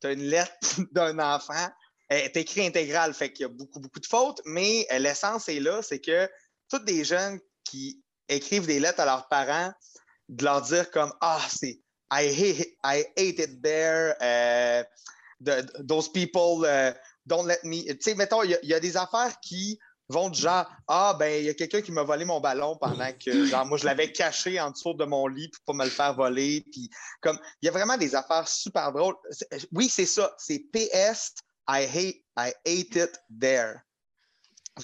[0.00, 0.52] tu as une lettre
[0.92, 1.68] d'un enfant
[2.08, 5.82] est écrit intégral, fait qu'il y a beaucoup, beaucoup de fautes, mais l'essence est là,
[5.82, 6.30] c'est que
[6.68, 9.72] tous des jeunes qui écrivent des lettres à leurs parents,
[10.28, 11.80] de leur dire comme Ah, c'est
[12.12, 14.84] I hate, I hate it there, uh,
[15.84, 16.64] those people
[17.26, 17.84] don't let me.
[17.84, 19.78] Tu sais, mettons, il y, a des affaires qui
[20.08, 23.12] vont de genre Ah, ben, il y a quelqu'un qui m'a volé mon ballon pendant
[23.12, 25.90] que, genre, moi, je l'avais caché en dessous de mon lit pour pas me le
[25.90, 26.64] faire voler.
[26.72, 26.90] Puis,
[27.20, 29.16] comme, il y a vraiment des affaires super drôles.
[29.72, 30.34] Oui, c'est ça.
[30.38, 31.34] C'est PS,
[31.68, 33.80] I hate, I hate it there.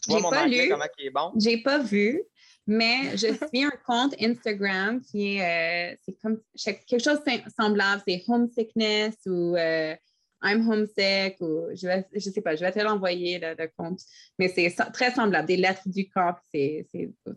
[0.02, 1.32] Tu vois mon anglais, comment il est bon?
[1.36, 2.22] J'ai pas vu,
[2.66, 8.02] mais je suis un compte Instagram qui est, euh, c'est comme quelque chose de semblable,
[8.06, 9.94] c'est homesickness ou euh,
[10.42, 14.00] I'm homesick ou je vais, je sais pas, je vais te l'envoyer le, compte,
[14.38, 16.86] mais c'est très semblable, des lettres du camp, c'est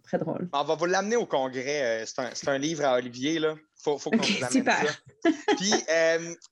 [0.03, 0.49] très drôle.
[0.53, 3.55] On va vous l'amener au congrès, euh, c'est un, un, livre à Olivier là.
[3.83, 5.03] Faut, faut qu'on vous amène super.
[5.23, 5.31] ça.
[5.57, 5.71] Puis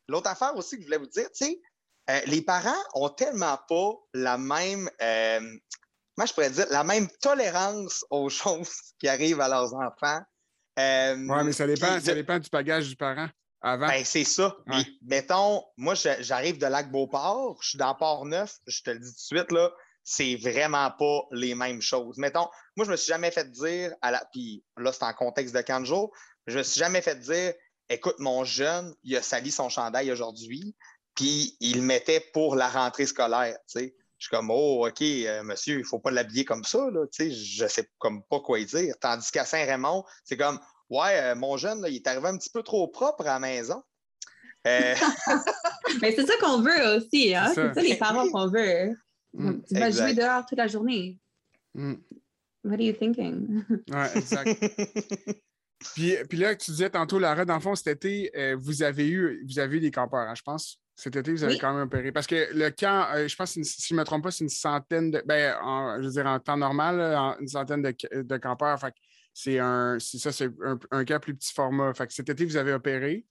[0.07, 1.59] l'autre affaire aussi que je voulais vous dire, tu sais,
[2.27, 4.89] les parents ont tellement pas la même
[6.17, 10.21] moi, je pourrais dire, la même tolérance aux choses qui arrivent à leurs enfants.
[10.79, 13.27] Euh, oui, mais ça dépend, ça dépend du bagage du parent.
[13.63, 13.87] Avant?
[13.87, 14.55] Ben, c'est ça.
[15.01, 19.39] mettons, moi, j'arrive de Lac-Beauport, je suis dans Port-Neuf, je te le dis tout de
[19.39, 19.71] suite, là,
[20.03, 22.17] c'est vraiment pas les mêmes choses.
[22.17, 25.55] Mettons, moi, je me suis jamais fait dire, à la, puis là, c'est en contexte
[25.55, 26.11] de 15 jours,
[26.45, 27.53] je me suis jamais fait dire,
[27.89, 30.75] écoute, mon jeune, il a sali son chandail aujourd'hui,
[31.15, 33.95] puis il le mettait pour la rentrée scolaire, tu sais.
[34.17, 36.89] Je suis comme, oh, OK, euh, monsieur, il ne faut pas l'habiller comme ça.
[36.91, 37.05] Là.
[37.19, 38.95] Je ne sais comme pas quoi dire.
[39.01, 40.61] Tandis qu'à Saint-Raymond, c'est comme,
[40.93, 43.81] ouais, euh, mon jeune, il est arrivé un petit peu trop propre à la maison.
[44.67, 44.95] Euh,
[46.01, 47.35] Mais c'est ça qu'on veut aussi.
[47.35, 47.51] Hein?
[47.53, 47.81] C'est ça.
[47.81, 48.95] les parents qu'on veut.
[49.33, 51.19] Mm, tu vas jouer dehors toute la journée.
[51.73, 51.95] Mm.
[52.63, 53.63] What are you thinking?
[53.91, 54.57] ouais, exact.
[55.95, 59.45] puis, puis là, tu disais tantôt, Lara, dans le fond, cet été, vous, avez eu,
[59.45, 60.79] vous avez eu des campeurs, hein, je pense.
[60.95, 62.11] Cet été, vous avez quand même opéré.
[62.11, 64.49] Parce que le camp, euh, je pense, si je ne me trompe pas, c'est une
[64.49, 65.23] centaine de.
[65.25, 65.55] Ben,
[65.99, 66.99] je veux dire, en temps normal,
[67.39, 68.79] une centaine de, campeurs.
[68.79, 68.93] Fait
[69.33, 69.97] c'est un.
[69.99, 70.49] ça, c'est
[70.91, 71.93] un, camp plus petit format.
[71.93, 73.25] Fait que cet été, vous avez opéré.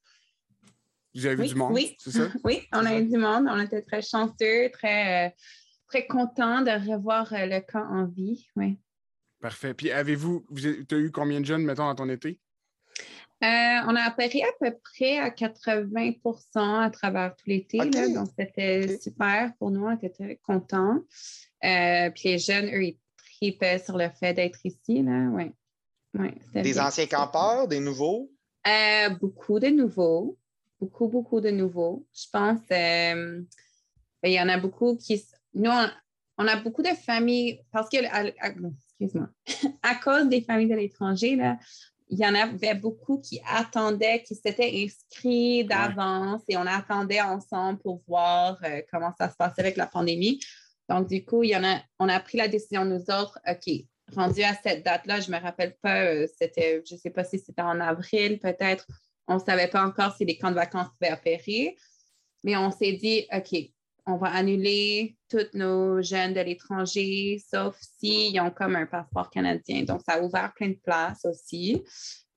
[1.14, 1.94] Vous avez vu du monde, oui.
[1.98, 2.28] c'est ça?
[2.44, 3.46] Oui, on a eu du monde.
[3.48, 5.30] On était très chanceux, très, euh,
[5.86, 8.46] très contents de revoir euh, le camp en vie.
[8.56, 8.78] Oui.
[9.40, 9.74] Parfait.
[9.74, 12.40] Puis avez-vous, tu as eu combien de jeunes, mettons, dans ton été?
[13.42, 17.78] Euh, on a opéré à peu près à 80% à travers tout l'été.
[18.14, 19.84] Donc, c'était super pour nous.
[19.84, 21.00] On était très contents.
[21.64, 25.02] Euh, puis les jeunes, eux, ils tripaient sur le fait d'être ici.
[25.02, 25.28] Là.
[25.30, 25.52] Ouais.
[26.54, 28.30] Des anciens campeurs, des nouveaux?
[28.66, 30.38] Euh, beaucoup de nouveaux.
[30.80, 32.06] Beaucoup, beaucoup de nouveaux.
[32.12, 35.24] Je pense qu'il y en a beaucoup qui.
[35.54, 35.70] Nous,
[36.38, 37.60] on, a beaucoup de familles.
[37.70, 37.98] Parce que.
[37.98, 39.28] excuse-moi.
[39.82, 41.38] à cause des familles de l'étranger,
[42.08, 47.78] il y en avait beaucoup qui attendaient, qui s'étaient inscrits d'avance et on attendait ensemble
[47.78, 50.38] pour voir euh, comment ça se passait avec la pandémie.
[50.88, 53.86] Donc, du coup, il y en a, on a pris la décision, nous autres, OK,
[54.14, 57.24] rendu à cette date-là, je ne me rappelle pas, euh, c'était, je ne sais pas
[57.24, 58.86] si c'était en avril, peut-être,
[59.28, 61.76] on ne savait pas encore si les camps de vacances pouvaient opérer,
[62.44, 63.56] mais on s'est dit, OK,
[64.06, 69.84] on va annuler tous nos jeunes de l'étranger, sauf s'ils ont comme un passeport canadien.
[69.84, 71.82] Donc, ça a ouvert plein de places aussi.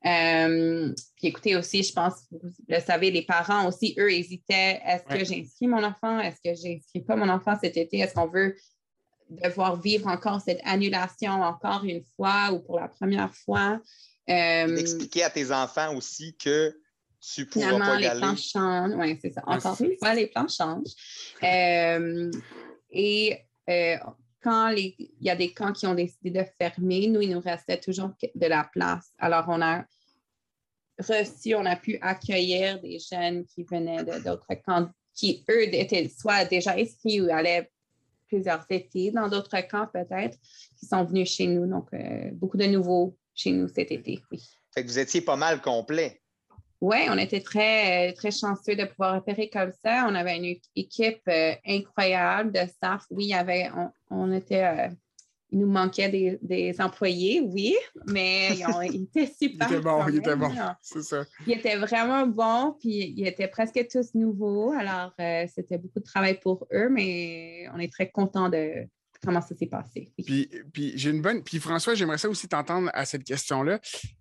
[0.05, 4.79] Euh, puis écoutez aussi, je pense, vous le savez, les parents aussi, eux, hésitaient.
[4.85, 6.19] Est-ce que j'inscris mon enfant?
[6.19, 7.97] Est-ce que j'inscris pas mon enfant cet été?
[7.97, 8.55] Est-ce qu'on veut
[9.29, 13.79] devoir vivre encore cette annulation encore une fois ou pour la première fois?
[14.29, 16.75] Euh, Expliquer à tes enfants aussi que
[17.19, 18.95] tu pourras Finalement, pas les plans changent.
[18.95, 19.43] Oui, c'est ça.
[19.45, 20.93] Encore une fois, les plans changent.
[21.43, 22.31] Euh,
[22.91, 23.37] et
[23.69, 23.97] euh,
[24.41, 27.79] quand il y a des camps qui ont décidé de fermer, nous, il nous restait
[27.79, 29.11] toujours de la place.
[29.17, 29.85] Alors, on a
[30.99, 36.45] reçu, on a pu accueillir des jeunes qui venaient d'autres camps, qui, eux, étaient soit
[36.45, 37.71] déjà inscrits ou allaient
[38.27, 40.37] plusieurs étés dans d'autres camps, peut-être,
[40.77, 41.67] qui sont venus chez nous.
[41.67, 44.41] Donc, euh, beaucoup de nouveaux chez nous cet été, oui.
[44.73, 46.21] Fait que vous étiez pas mal complet.
[46.81, 50.05] Oui, on était très, très chanceux de pouvoir opérer comme ça.
[50.09, 53.05] On avait une équipe euh, incroyable de staff.
[53.09, 53.69] Oui, il y avait,
[54.09, 54.89] on, était, euh,
[55.51, 57.75] il nous manquait des, employés, oui,
[58.07, 58.49] mais
[58.91, 59.67] ils, étaient super.
[59.69, 61.25] il était bon, il était bon, c'est ça.
[61.45, 64.71] Ils étaient vraiment bons, puis ils étaient presque tous nouveaux.
[64.71, 68.87] Alors, euh, c'était beaucoup de travail pour eux, mais on est très contents de,
[69.23, 70.11] comment ça s'est passé.
[70.23, 71.43] Puis, puis j'ai une bonne.
[71.43, 73.79] Puis François, j'aimerais ça aussi t'entendre à cette question-là.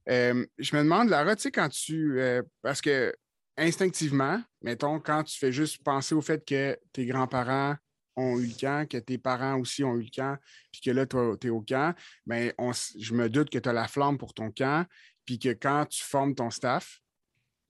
[0.09, 2.21] Euh, je me demande, Lara, tu sais, quand tu.
[2.21, 3.15] Euh, parce que
[3.57, 7.77] instinctivement, mettons, quand tu fais juste penser au fait que tes grands-parents
[8.17, 10.39] ont eu le camp, que tes parents aussi ont eu le camp,
[10.71, 11.95] puis que là, toi, tu es au camp,
[12.27, 12.53] bien,
[12.99, 14.87] je me doute que tu as la flamme pour ton camp,
[15.25, 17.01] puis que quand tu formes ton staff,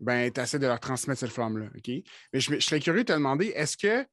[0.01, 1.67] ben, tu essaies de leur transmettre cette flamme-là.
[1.75, 1.89] OK?
[2.33, 4.07] Mais je, serais curieux de te demander, est-ce que.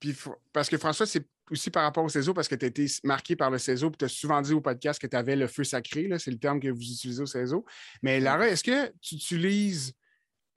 [0.00, 0.16] Puis,
[0.52, 3.34] parce que François, c'est aussi par rapport au CESO, parce que tu as été marqué
[3.34, 5.64] par le CESO, puis tu as souvent dit au podcast que tu avais le feu
[5.64, 7.64] sacré, c'est le terme que vous utilisez au CESO.
[8.02, 9.92] Mais Lara, est-ce que tu utilises,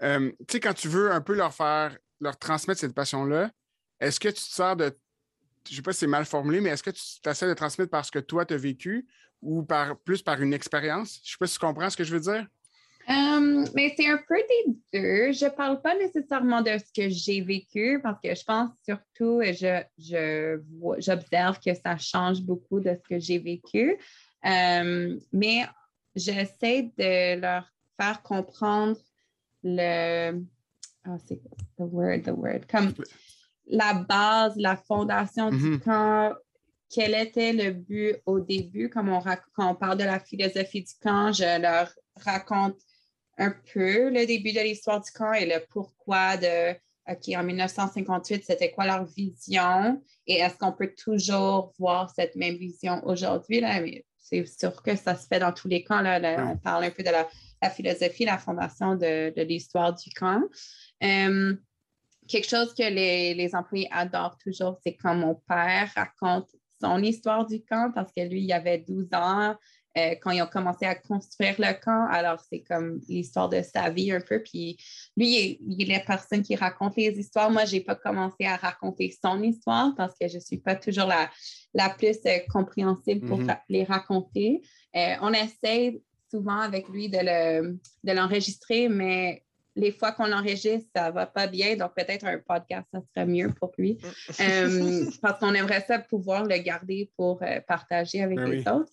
[0.04, 3.52] euh, tu sais, quand tu veux un peu leur faire, leur transmettre cette passion-là,
[4.00, 4.96] est-ce que tu te sers de,
[5.68, 7.92] je ne sais pas si c'est mal formulé, mais est-ce que tu essaies de transmettre
[7.92, 9.08] parce que toi, tu as vécu
[9.42, 11.20] ou par, plus par une expérience?
[11.24, 12.48] Je ne sais pas si tu comprends ce que je veux dire.
[13.10, 15.32] Euh, mais c'est un peu des deux.
[15.32, 19.42] Je ne parle pas nécessairement de ce que j'ai vécu parce que je pense surtout,
[19.42, 20.60] et je,
[21.00, 23.98] j'observe que ça change beaucoup de ce que j'ai vécu.
[24.46, 25.66] Euh, mais
[26.16, 27.68] j'essaie de leur
[28.00, 28.98] faire comprendre
[29.64, 30.44] le.
[31.08, 31.42] Oh, c'est
[31.78, 32.68] the word, the word.
[32.70, 32.94] Comme
[33.72, 35.80] la base, la fondation du mm-hmm.
[35.80, 36.34] camp,
[36.90, 40.94] quel était le but au début, comme on, quand on parle de la philosophie du
[41.02, 42.78] camp, je leur raconte
[43.38, 46.74] un peu le début de l'histoire du camp et le pourquoi de,
[47.10, 50.02] OK, en 1958, c'était quoi leur vision?
[50.28, 53.64] Et est-ce qu'on peut toujours voir cette même vision aujourd'hui?
[54.20, 56.02] C'est sûr que ça se fait dans tous les camps.
[56.02, 60.44] Là, on parle un peu de la, philosophie, la fondation de, l'histoire du camp.
[61.04, 61.56] Euh,
[62.32, 66.50] quelque chose que les, les employés adorent toujours, c'est quand mon père raconte
[66.82, 69.56] son histoire du camp parce que lui, il avait 12 ans.
[69.98, 72.08] Euh, quand ils ont commencé à construire le camp.
[72.10, 74.42] Alors, c'est comme l'histoire de sa vie un peu.
[74.42, 74.78] Puis
[75.18, 77.52] lui, il est, la personne qui raconte les histoires.
[77.52, 80.76] Moi, je n'ai pas commencé à raconter son histoire parce que je ne suis pas
[80.76, 81.30] toujours la,
[81.74, 83.60] la plus euh, compréhensible pour mm-hmm.
[83.68, 84.62] les raconter.
[84.96, 89.44] Euh, on essaie souvent avec lui de l'enregistrer, mais
[89.76, 91.76] les fois qu'on l'enregistre, ça ne va pas bien.
[91.76, 93.98] Donc, peut-être un podcast, ça serait mieux pour lui.
[94.40, 95.10] Mm.
[95.22, 98.92] parce qu'on aimerait ça pouvoir le garder pour partager avec ben les autres.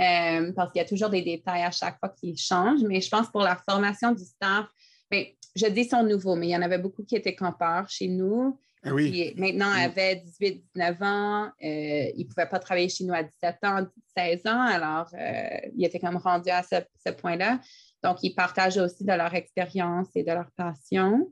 [0.00, 2.82] Euh, parce qu'il y a toujours des détails à chaque fois qui changent.
[2.82, 4.66] Mais je pense pour la formation du staff,
[5.10, 5.24] ben,
[5.56, 8.58] je dis sont nouveaux, mais il y en avait beaucoup qui étaient campeurs chez nous.
[8.84, 9.34] Ah oui.
[9.36, 11.46] maintenant, ils avaient 18, 19 ans.
[11.46, 14.60] Euh, ils ne pouvaient pas travailler chez nous à 17 ans, 16 ans.
[14.60, 17.58] Alors, euh, ils étaient comme rendus à ce, point-là.
[18.02, 21.30] Donc, ils partagent aussi de leur expérience et de leur passion.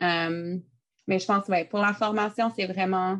[0.00, 3.18] mais je pense, ouais, pour la formation, c'est vraiment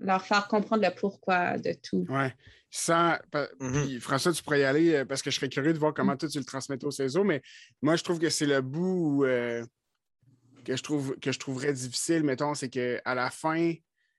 [0.00, 2.06] leur faire comprendre le pourquoi de tout.
[2.08, 2.26] Oui.
[2.70, 4.00] Sans, mm-hmm.
[4.00, 6.28] François, tu pourrais y aller euh, parce que je serais curieux de voir comment toi
[6.28, 7.40] tu le transmets au CESO, mais
[7.82, 9.64] moi, je trouve que c'est le bout euh,
[10.64, 13.74] que, je trouve, que je trouverais difficile, mettons, c'est qu'à la fin,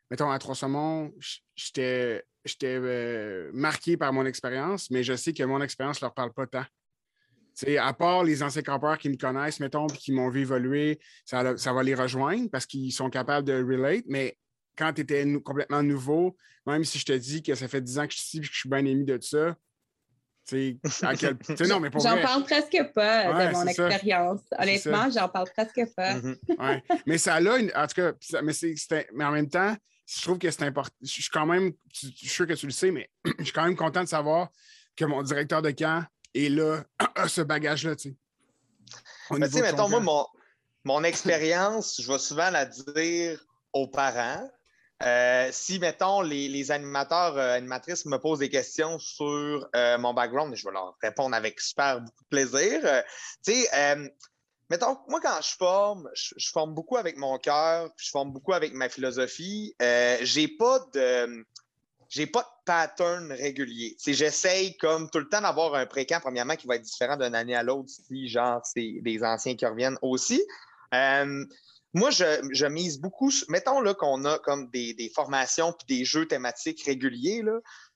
[0.09, 1.13] mettons, à Trois Saumons,
[1.55, 2.23] j'étais
[2.63, 6.47] euh, marqué par mon expérience, mais je sais que mon expérience ne leur parle pas
[6.47, 6.65] tant.
[7.53, 10.99] sais, à part les anciens campeurs qui me connaissent, mettons, puis qui m'ont vu évoluer,
[11.25, 14.37] ça, ça va les rejoindre parce qu'ils sont capables de relate, mais
[14.77, 18.07] quand tu étais complètement nouveau, même si je te dis que ça fait 10 ans
[18.07, 19.55] que je suis ici et que je suis bien aimé de ça,
[20.47, 21.37] tu sais, quel...
[21.67, 24.41] non, mais J'en parle presque pas de mon expérience.
[24.59, 26.17] Honnêtement, j'en parle presque pas.
[27.07, 27.71] Mais ça a une.
[27.75, 28.13] En tout cas,
[28.43, 28.53] mais,
[29.13, 30.95] mais en même temps, je trouve que c'est important.
[31.01, 33.65] Je suis quand même, je suis sûr que tu le sais, mais je suis quand
[33.65, 34.49] même content de savoir
[34.95, 36.83] que mon directeur de camp est là,
[37.15, 38.15] a ce bagage-là, tu sais.
[39.31, 40.25] Mais tu sais, mettons, moi, mon,
[40.83, 44.47] mon expérience, je vais souvent la dire aux parents,
[45.03, 50.55] euh, si, mettons, les, animateurs, euh, animatrices me posent des questions sur euh, mon background,
[50.55, 52.81] je vais leur répondre avec super beaucoup de plaisir.
[53.43, 54.07] tu sais,
[54.69, 58.73] mettons, moi, quand je forme, je, forme beaucoup avec mon cœur, je forme beaucoup avec
[58.73, 59.75] ma philosophie.
[59.79, 61.45] j'ai pas de.
[62.07, 63.97] J'ai pas de pattern régulier.
[64.05, 67.55] J'essaye comme tout le temps d'avoir un précamp, premièrement, qui va être différent d'une année
[67.55, 70.41] à l'autre si, genre, c'est des anciens qui reviennent aussi.
[71.95, 77.41] Moi, je, mise beaucoup, mettons qu'on a comme des, formations puis des jeux thématiques réguliers.
[77.41, 77.53] Là.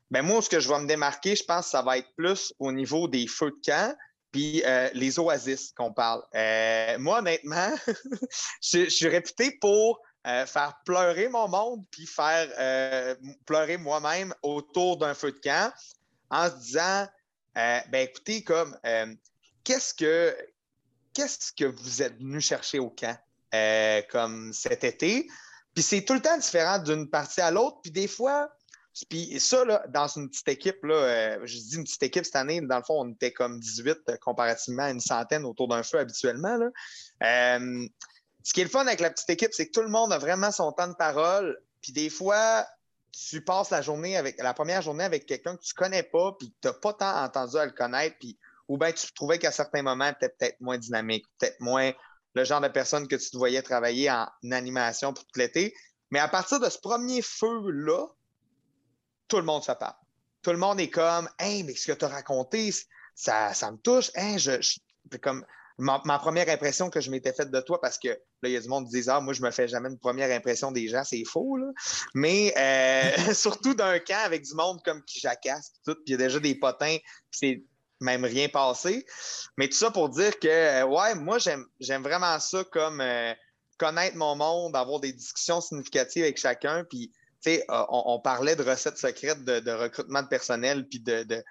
[0.09, 2.53] Ben moi, ce que je vais me démarquer, je pense que ça va être plus
[2.59, 3.93] au niveau des feux de camp
[4.31, 6.23] puis euh, les oasis qu'on parle.
[6.35, 7.73] Euh, moi, honnêtement,
[8.61, 12.47] je, suis réputé pour euh, faire pleurer mon monde puis faire
[13.45, 15.73] pleurer moi-même autour d'un feu de camp
[16.29, 17.07] en se disant,
[17.55, 18.77] ben écoutez, comme,
[19.63, 20.35] qu'est-ce que
[21.13, 23.17] qu'est-ce que vous êtes venu chercher au camp?
[24.09, 25.27] Comme cet été?
[25.73, 27.79] Puis c'est tout le temps différent d'une partie à l'autre.
[27.81, 28.49] Puis des fois,
[29.09, 32.35] puis ça, là, dans une petite équipe, là, euh, je dis une petite équipe cette
[32.35, 35.83] année, dans le fond, on était comme 18 euh, comparativement à une centaine autour d'un
[35.83, 36.57] feu habituellement.
[36.57, 36.69] Là.
[38.43, 40.17] ce qui est le fun avec la petite équipe, c'est que tout le monde a
[40.17, 41.57] vraiment son temps de parole.
[41.81, 42.65] Puis des fois,
[43.11, 46.35] tu passes la journée avec la première journée avec quelqu'un que tu ne connais pas,
[46.37, 49.39] puis que tu n'as pas tant entendu à le connaître, puis ou bien tu trouvais
[49.39, 51.91] qu'à certains moments, tu peut-être moins dynamique, peut-être moins
[52.35, 55.73] le genre de personne que tu te voyais travailler en animation pour tout l'été.
[56.11, 58.05] Mais à partir de ce premier feu-là,
[59.29, 59.95] tout le monde se parle.
[60.41, 62.73] Tout le monde est comme Hey, mais ce que tu as raconté,
[63.15, 64.11] ça, ça me touche.
[64.15, 64.59] Hey, je,
[65.21, 65.45] comme
[65.77, 68.59] ma, première impression que je m'étais faite de toi, parce que là, il y a
[68.59, 71.03] du monde qui dit Ah, moi, je me fais jamais une première impression des gens,
[71.03, 71.57] c'est faux.
[71.57, 71.67] Là.
[72.13, 76.17] Mais euh, surtout d'un camp avec du monde comme qui jacasse, puis il y a
[76.17, 76.97] déjà des potins,
[77.31, 77.63] c'est
[78.01, 79.05] même rien passé.
[79.57, 83.33] Mais tout ça pour dire que, euh, ouais, moi, j'aime vraiment ça comme euh,
[83.77, 86.85] connaître mon monde, avoir des discussions significatives avec chacun.
[86.89, 87.11] Puis,
[87.47, 91.43] euh, on, parlait de recettes secrètes de, recrutement de personnel, puis de,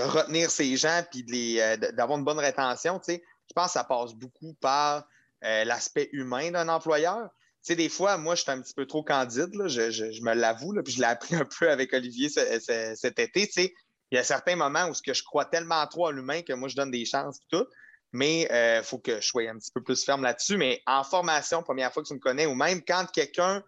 [0.00, 1.58] retenir ces gens, puis
[1.92, 3.00] d'avoir une bonne rétention.
[3.06, 3.18] Je
[3.54, 5.06] pense que ça passe beaucoup par
[5.42, 7.30] l'aspect humain d'un employeur.
[7.68, 10.98] Des fois, moi, je suis un petit peu trop candide, je, me l'avoue, puis je
[10.98, 13.74] l'ai appris un peu avec Olivier cet été.
[14.10, 16.76] Il y a certains moments où je crois tellement trop à l'humain que moi, je
[16.76, 17.66] donne des chances tout.
[18.12, 20.56] Mais il euh, faut que je sois un petit peu plus ferme là-dessus.
[20.56, 23.62] Mais en formation, première fois que tu me connais, ou même quand quelqu'un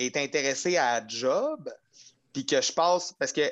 [0.00, 1.72] est intéressé à job,
[2.32, 3.42] puis que je passe, parce que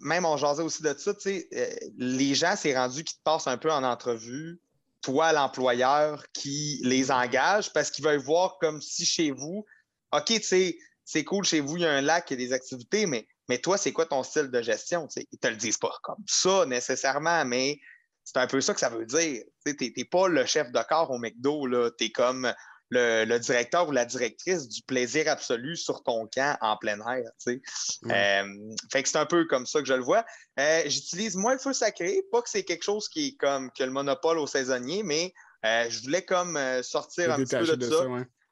[0.00, 3.58] même on jasait aussi de ça, euh, les gens, c'est rendu qu'ils te passent un
[3.58, 4.60] peu en entrevue,
[5.02, 9.66] toi, l'employeur, qui les engage parce qu'ils veulent voir comme si chez vous,
[10.12, 12.46] OK, tu sais, c'est cool, chez vous, il y a un lac, il y a
[12.46, 15.06] des activités, mais mais toi, c'est quoi ton style de gestion?
[15.16, 17.78] Ils ne te le disent pas comme ça nécessairement, mais
[18.24, 19.42] c'est un peu ça que ça veut dire.
[19.66, 22.52] Tu n'es pas le chef de corps au McDo, tu es comme
[22.94, 27.30] le, directeur ou la directrice du plaisir absolu sur ton camp en plein air.
[27.46, 28.44] Euh,
[28.92, 30.24] fait que c'est un peu comme ça que je le vois.
[30.58, 33.84] Euh, j'utilise moins le feu sacré, pas que c'est quelque chose qui est comme que
[33.84, 35.32] le monopole aux saisonniers, mais
[35.64, 38.04] euh, je voulais comme sortir un petit peu de, ça.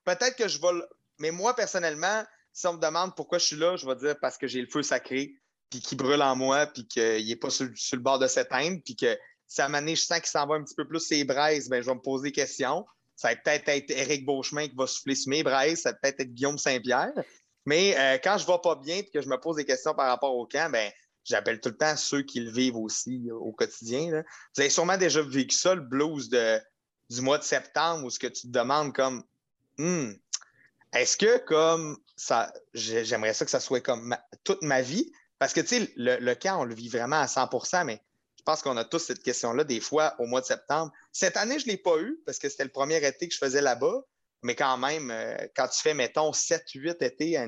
[0.04, 0.84] Peut-être que je vais.
[1.18, 4.36] Mais moi, personnellement, si on me demande pourquoi je suis là, je vais dire parce
[4.36, 5.34] que j'ai le feu sacré,
[5.70, 8.96] puis qui brûle en moi, puis qu'il n'est pas sur, le bord de s'éteindre, puis
[8.96, 11.24] que si à un moment je sens qu'il s'en va un petit peu plus ses
[11.24, 12.84] braises, ben, je vais me poser des questions.
[13.22, 16.18] Ça va peut-être être Éric Beauchemin qui va souffler sur mes braises, ça va peut-être
[16.18, 17.12] être Guillaume Saint-Pierre.
[17.66, 19.94] Mais euh, quand je ne vais pas bien et que je me pose des questions
[19.94, 20.90] par rapport au camp, ben,
[21.22, 24.10] j'appelle tout le temps ceux qui le vivent aussi euh, au quotidien.
[24.10, 26.30] Vous avez sûrement déjà vécu ça, le blues
[27.10, 29.22] du mois de septembre, où ce que tu te demandes comme
[29.78, 30.14] hmm,
[30.92, 35.12] est-ce que comme ça, j'aimerais ça que ça soit comme toute ma vie?
[35.38, 38.02] Parce que, tu sais, le, le, camp, on le vit vraiment à 100% mais
[38.42, 40.90] je pense qu'on a tous cette question-là des fois au mois de septembre.
[41.12, 43.38] Cette année, je ne l'ai pas eu parce que c'était le premier été que je
[43.38, 44.02] faisais là-bas.
[44.42, 47.38] Mais quand même, euh, quand tu fais, mettons, 7, 8 étés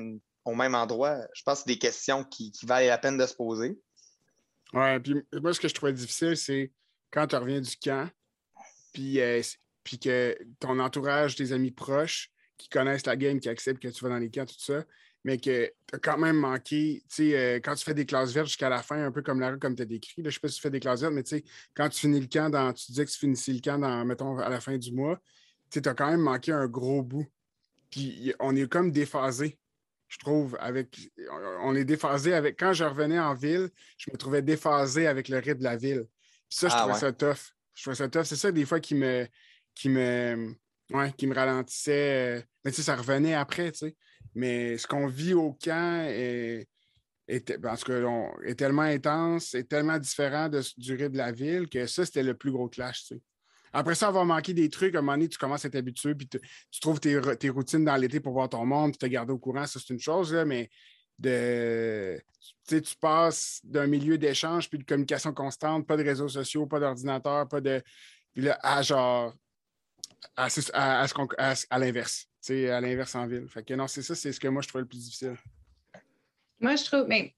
[0.45, 3.25] au même endroit, je pense que c'est des questions qui, qui valent la peine de
[3.25, 3.77] se poser.
[4.71, 6.71] Oui, puis moi, ce que je trouvais difficile, c'est
[7.11, 8.09] quand tu reviens du camp,
[8.93, 9.41] puis, euh,
[9.83, 14.01] puis que ton entourage, tes amis proches, qui connaissent la game, qui acceptent que tu
[14.01, 14.85] vas dans les camps, tout ça,
[15.25, 18.31] mais que tu as quand même manqué, tu sais, euh, quand tu fais des classes
[18.31, 20.39] vertes jusqu'à la fin, un peu comme la comme tu as décrit, je ne sais
[20.39, 22.51] pas si tu fais des classes vertes, mais tu sais, quand tu finis le camp,
[22.51, 25.19] dans, tu disais que tu finissais le camp, dans, mettons, à la fin du mois,
[25.71, 27.25] tu as quand même manqué un gros bout.
[27.89, 29.57] Puis on est comme déphasé,
[30.09, 31.11] je trouve, avec.
[31.63, 32.59] On est déphasé avec.
[32.59, 36.05] Quand je revenais en ville, je me trouvais déphasé avec le rythme de la ville.
[36.47, 37.51] Puis ça, je ah trouvais ça tough.
[37.73, 38.25] Je trouvais ça tough.
[38.25, 39.27] C'est ça, des fois, qui me,
[39.73, 40.55] qui me,
[40.91, 42.37] Ouais, qui me ralentissait.
[42.37, 43.95] Euh, mais tu sais, ça revenait après, tu sais.
[44.35, 46.67] Mais ce qu'on vit au camp est,
[47.61, 48.05] parce que
[48.45, 52.23] est tellement intense, est tellement différent de, du rythme de la ville que ça, c'était
[52.23, 53.13] le plus gros clash.
[53.73, 56.27] Après ça, avoir manqué des trucs, à un moment donné, tu commences à t'habituer, puis
[56.27, 59.65] tu trouves tes, routines dans l'été pour voir ton monde, puis te garder au courant,
[59.65, 60.69] ça, c'est une chose, là, mais
[61.17, 62.21] de,
[62.67, 67.47] tu passes d'un milieu d'échange, puis de communication constante, pas de réseaux sociaux, pas d'ordinateur,
[67.47, 67.81] pas de.
[68.35, 69.33] Là, à genre
[70.35, 70.47] à,
[71.69, 73.47] à, l'inverse, à l'inverse en ville.
[73.47, 75.37] Fait que non, c'est ça, c'est ce que moi je trouve le plus difficile.
[76.59, 77.33] Moi, je trouve, mais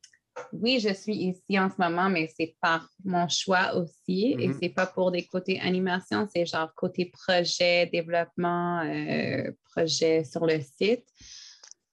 [0.53, 4.35] oui, je suis ici en ce moment, mais c'est par mon choix aussi.
[4.39, 4.57] Et mm-hmm.
[4.61, 10.59] c'est pas pour des côtés animation, c'est genre côté projet, développement, euh, projet sur le
[10.61, 11.05] site.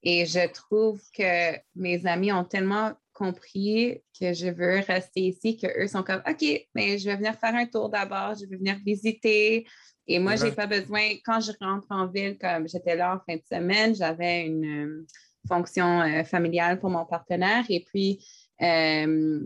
[0.03, 5.87] Et je trouve que mes amis ont tellement compris que je veux rester ici, qu'eux
[5.87, 6.45] sont comme OK,
[6.75, 9.67] mais je vais venir faire un tour d'abord, je vais venir visiter,
[10.07, 13.21] et moi, je n'ai pas besoin, quand je rentre en ville, comme j'étais là en
[13.21, 15.07] fin de semaine, j'avais une euh,
[15.49, 18.25] fonction euh, familiale pour mon partenaire et puis
[18.61, 19.45] euh,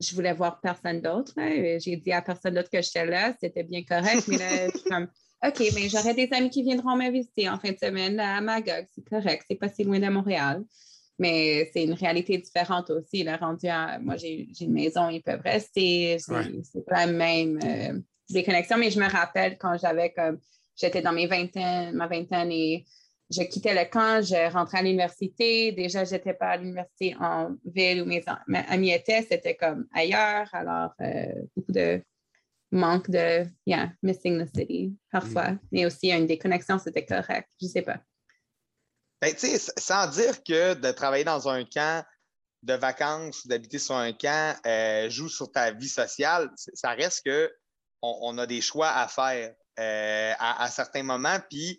[0.00, 1.34] je voulais voir personne d'autre.
[1.36, 4.88] J'ai dit à personne d'autre que j'étais là, c'était bien correct, mais là, je suis
[4.88, 5.08] comme
[5.46, 8.86] OK, mais j'aurai des amis qui viendront me visiter en fin de semaine à Magog,
[8.92, 10.64] c'est correct, c'est pas si loin de Montréal.
[11.20, 13.24] Mais c'est une réalité différente aussi.
[13.24, 16.16] Là, rendu à, moi, j'ai une maison, ils peuvent rester.
[16.20, 17.58] C'est pas la même
[18.30, 20.38] des connexions, mais je me rappelle quand j'avais comme
[20.76, 22.86] j'étais dans mes vingtaines, ma vingtaine et
[23.30, 25.72] je quittais le camp, je rentrais à l'université.
[25.72, 28.24] Déjà, je n'étais pas à l'université en ville où mes
[28.68, 30.48] amis étaient, c'était comme ailleurs.
[30.52, 32.02] Alors, euh, beaucoup de
[32.70, 35.50] manque de, yeah, missing the city parfois.
[35.50, 35.58] Mm.
[35.72, 37.48] Mais aussi, une déconnexion, c'était correct.
[37.60, 37.98] Je ne sais pas.
[39.20, 42.04] Ben, sans dire que de travailler dans un camp
[42.62, 47.52] de vacances d'habiter sur un camp euh, joue sur ta vie sociale, ça reste que
[48.02, 51.38] on, a des choix à faire euh, à, certains moments.
[51.50, 51.78] Puis,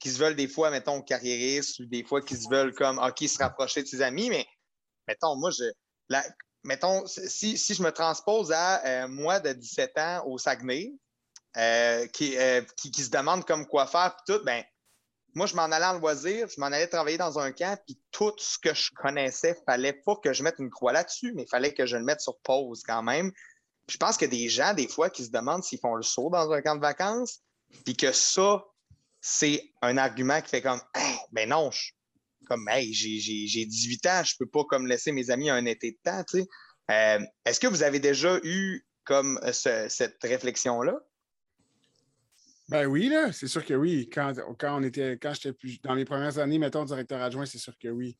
[0.00, 3.18] qui se veulent des fois, mettons, carriéristes ou des fois qui se veulent comme, OK,
[3.28, 4.46] se rapprocher de ses amis, mais
[5.06, 5.64] mettons, moi, je,
[6.64, 10.92] mettons, si, je me transpose à euh, moi de 17 ans au Saguenay,
[11.56, 14.64] euh, euh, qui, qui, se demande comme quoi faire, puis tout, ben,
[15.34, 18.32] moi, je m'en allais en loisir, je m'en allais travailler dans un camp, puis tout
[18.38, 21.74] ce que je connaissais, fallait pas que je mette une croix là-dessus, mais il fallait
[21.74, 23.30] que je le mette sur pause quand même.
[23.90, 26.50] Je pense a des gens, des fois, qui se demandent s'ils font le saut dans
[26.52, 27.40] un camp de vacances,
[27.84, 28.64] puis que ça,
[29.20, 30.80] c'est un argument qui fait comme
[31.32, 31.70] ben non,
[32.46, 35.98] comme hey, j'ai 18 ans, je peux pas comme laisser mes amis un été de
[36.02, 36.48] temps, tu sais.
[36.90, 40.98] Euh, est-ce que vous avez déjà eu comme cette réflexion-là?
[42.68, 44.08] Ben oui, là, c'est sûr que oui.
[44.12, 47.58] Quand, quand on était, quand j'étais plus dans les premières années, mettons, directeur adjoint, c'est
[47.58, 48.16] sûr que oui.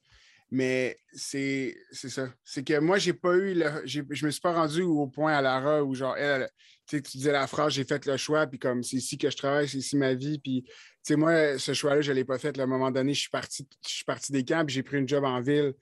[0.51, 2.29] Mais c'est ça.
[2.45, 3.83] C'est que moi, j'ai pas eu le.
[3.85, 6.49] Je me suis pas rendu au point à Lara où genre elle,
[6.99, 9.69] tu disais la phrase, j'ai fait le choix, puis comme c'est ici que je travaille,
[9.69, 10.39] c'est ici ma vie.
[10.39, 10.73] Puis, tu
[11.03, 12.59] sais, moi, ce choix-là, je l'ai pas fait.
[12.59, 14.99] à un moment donné, je suis parti, je suis parti des camps, puis j'ai pris
[14.99, 15.73] une job en ville.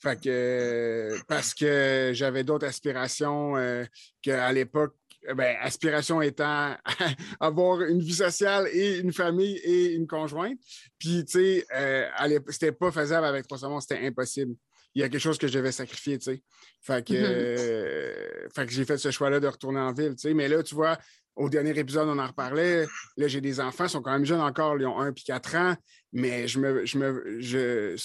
[0.00, 3.84] Fait que, parce que j'avais d'autres aspirations euh,
[4.22, 4.94] qu'à l'époque,
[5.32, 6.76] ben, aspiration étant
[7.40, 10.58] avoir une vie sociale et une famille et une conjointe.
[10.98, 12.08] Puis, tu sais, euh,
[12.48, 14.54] c'était pas faisable avec trois mois, c'était impossible.
[14.94, 16.42] Il y a quelque chose que je devais sacrifier, tu sais.
[16.80, 17.24] Fait que, mm-hmm.
[17.24, 20.34] euh, fait que j'ai fait ce choix-là de retourner en ville, tu sais.
[20.34, 20.98] Mais là, tu vois,
[21.36, 22.86] au dernier épisode, on en reparlait.
[23.16, 25.56] Là, j'ai des enfants, ils sont quand même jeunes encore, ils ont un puis quatre
[25.56, 25.74] ans,
[26.16, 27.96] mais je me, je me, je,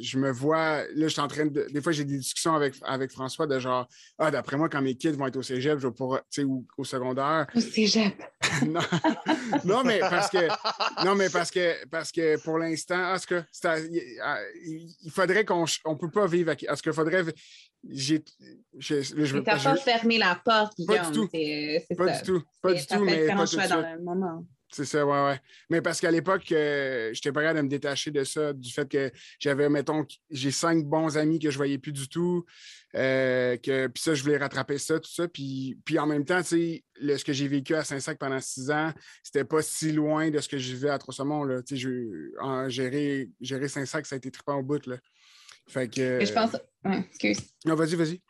[0.00, 0.82] je me vois.
[0.88, 1.68] Là, je suis en train de.
[1.70, 3.86] Des fois, j'ai des discussions avec, avec François de genre
[4.18, 6.44] Ah, d'après moi, quand mes kids vont être au cégep, je vais pouvoir, tu sais,
[6.44, 7.46] ou au secondaire.
[7.54, 8.20] Au cégep.
[8.66, 8.80] non.
[9.64, 10.48] non, mais parce que.
[11.04, 13.44] Non, mais parce que, parce que pour l'instant, est-ce que
[15.04, 16.64] il faudrait qu'on ne peut pas vivre avec.
[16.64, 17.24] Est-ce qu'il faudrait
[17.88, 18.24] j'ai.
[18.78, 20.96] Je, je, pas, pas fermé la porte, Guillaume.
[20.96, 21.28] Pas du tout.
[21.96, 22.42] pas du tout.
[22.60, 23.28] Pas du tout, mais.
[23.28, 24.44] Pas dans le moment.
[24.74, 25.40] C'est ça, ouais, ouais.
[25.70, 28.88] Mais parce qu'à l'époque, euh, j'étais pas capable de me détacher de ça, du fait
[28.88, 32.44] que j'avais, mettons, j'ai cinq bons amis que je voyais plus du tout.
[32.96, 35.28] Euh, que, puis ça, je voulais rattraper ça, tout ça.
[35.28, 38.68] Puis, puis en même temps, tu sais, ce que j'ai vécu à Saint-Sac pendant six
[38.72, 41.62] ans, c'était pas si loin de ce que je vivais à Trois-Saumons.
[41.62, 44.96] Tu sais, gérer, gérer Saint-Sac, ça a été trippant au bout, là.
[45.68, 46.24] Fait que.
[46.24, 46.56] je pense.
[47.10, 47.38] excuse.
[47.64, 48.20] Non, vas-y, vas-y.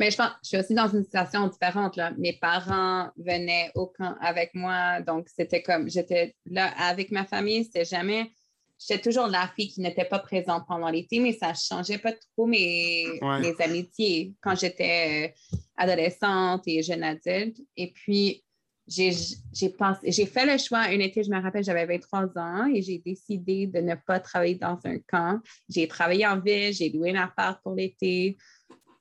[0.00, 1.96] Mais je pense, je suis aussi dans une situation différente.
[1.96, 2.12] Là.
[2.18, 7.64] Mes parents venaient au camp avec moi, donc c'était comme, j'étais là avec ma famille,
[7.64, 8.30] c'était jamais,
[8.78, 12.12] j'étais toujours la fille qui n'était pas présente pendant l'été, mais ça ne changeait pas
[12.12, 13.06] trop mes,
[13.40, 17.58] mes amitiés quand j'étais euh, adolescente et jeune adulte.
[17.76, 18.42] Et puis,
[18.88, 19.10] j'ai
[19.52, 23.66] j'ai fait le choix un été, je me rappelle, j'avais 23 ans et j'ai décidé
[23.66, 25.40] de ne pas travailler dans un camp.
[25.68, 28.36] J'ai travaillé en ville, j'ai loué un appart pour l'été.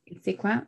[0.06, 0.64] Tu sais quoi?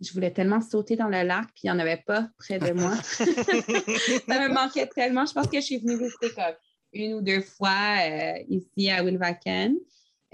[0.00, 2.72] Je voulais tellement sauter dans le lac, puis il n'y en avait pas près de
[2.72, 2.94] moi.
[3.02, 5.26] ça me manquait tellement.
[5.26, 6.54] Je pense que je suis venue visiter comme
[6.92, 9.76] une ou deux fois euh, ici à Wilvaken.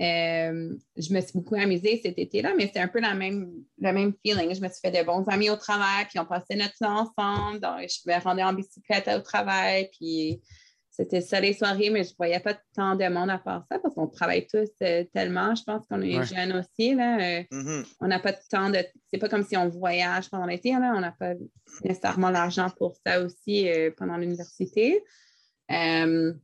[0.01, 3.93] Euh, je me suis beaucoup amusée cet été-là, mais c'est un peu la même, le
[3.93, 4.55] même feeling.
[4.55, 7.61] Je me suis fait de bons amis au travail, puis on passait notre temps ensemble.
[7.61, 10.41] Donc, je me rendais en bicyclette au travail, puis
[10.99, 13.79] c'était ça les soirées, mais je ne voyais pas tant de monde à part ça
[13.79, 15.55] parce qu'on travaille tous euh, tellement.
[15.55, 16.95] Je pense qu'on est jeunes aussi.
[16.95, 17.87] Là, euh, mm-hmm.
[18.01, 18.79] On n'a pas de temps de.
[19.11, 20.75] C'est pas comme si on voyage pendant l'été.
[20.75, 21.35] On n'a pas
[21.85, 25.03] nécessairement l'argent pour ça aussi pendant l'université.
[25.69, 26.35] mais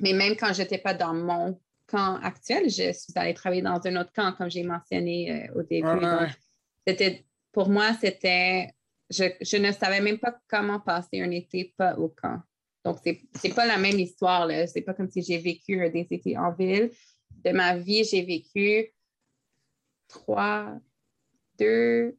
[0.00, 3.96] même quand je n'étais pas dans mon camp actuel, je suis allée travailler dans un
[3.96, 5.88] autre camp, comme j'ai mentionné euh, au début.
[6.86, 8.70] c'était, pour moi, c'était.
[9.10, 12.40] Je, ne savais même pas comment passer un été pas au camp.
[12.84, 14.48] Donc, c'est n'est pas la même histoire.
[14.48, 16.90] Ce n'est pas comme si j'ai vécu des étés en ville.
[17.44, 18.92] De ma vie, j'ai vécu
[20.08, 20.78] trois,
[21.58, 22.16] deux,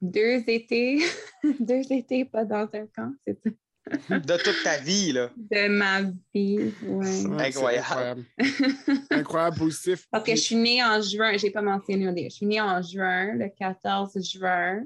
[0.00, 1.02] deux étés,
[1.60, 3.50] deux étés pas dans un camp, c'est ça
[3.90, 5.30] de toute ta vie, là.
[5.36, 6.02] De ma
[6.34, 7.26] vie, oui.
[7.38, 8.24] Incroyable.
[9.10, 9.58] Incroyable.
[9.58, 10.06] positif.
[10.10, 12.30] Parce que je suis née en juin, je n'ai pas mentionné au début.
[12.30, 14.84] Je suis née en juin, le 14 juin,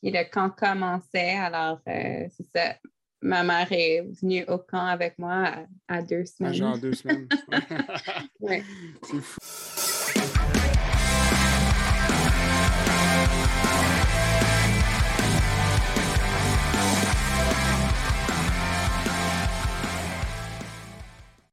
[0.00, 1.36] puis le camp commençait.
[1.36, 2.76] Alors, euh, c'est ça.
[3.20, 5.52] Ma mère est venue au camp avec moi
[5.88, 6.50] à, deux semaines.
[6.52, 7.28] À genre deux semaines.
[8.40, 8.62] oui.
[9.02, 9.97] C'est fou.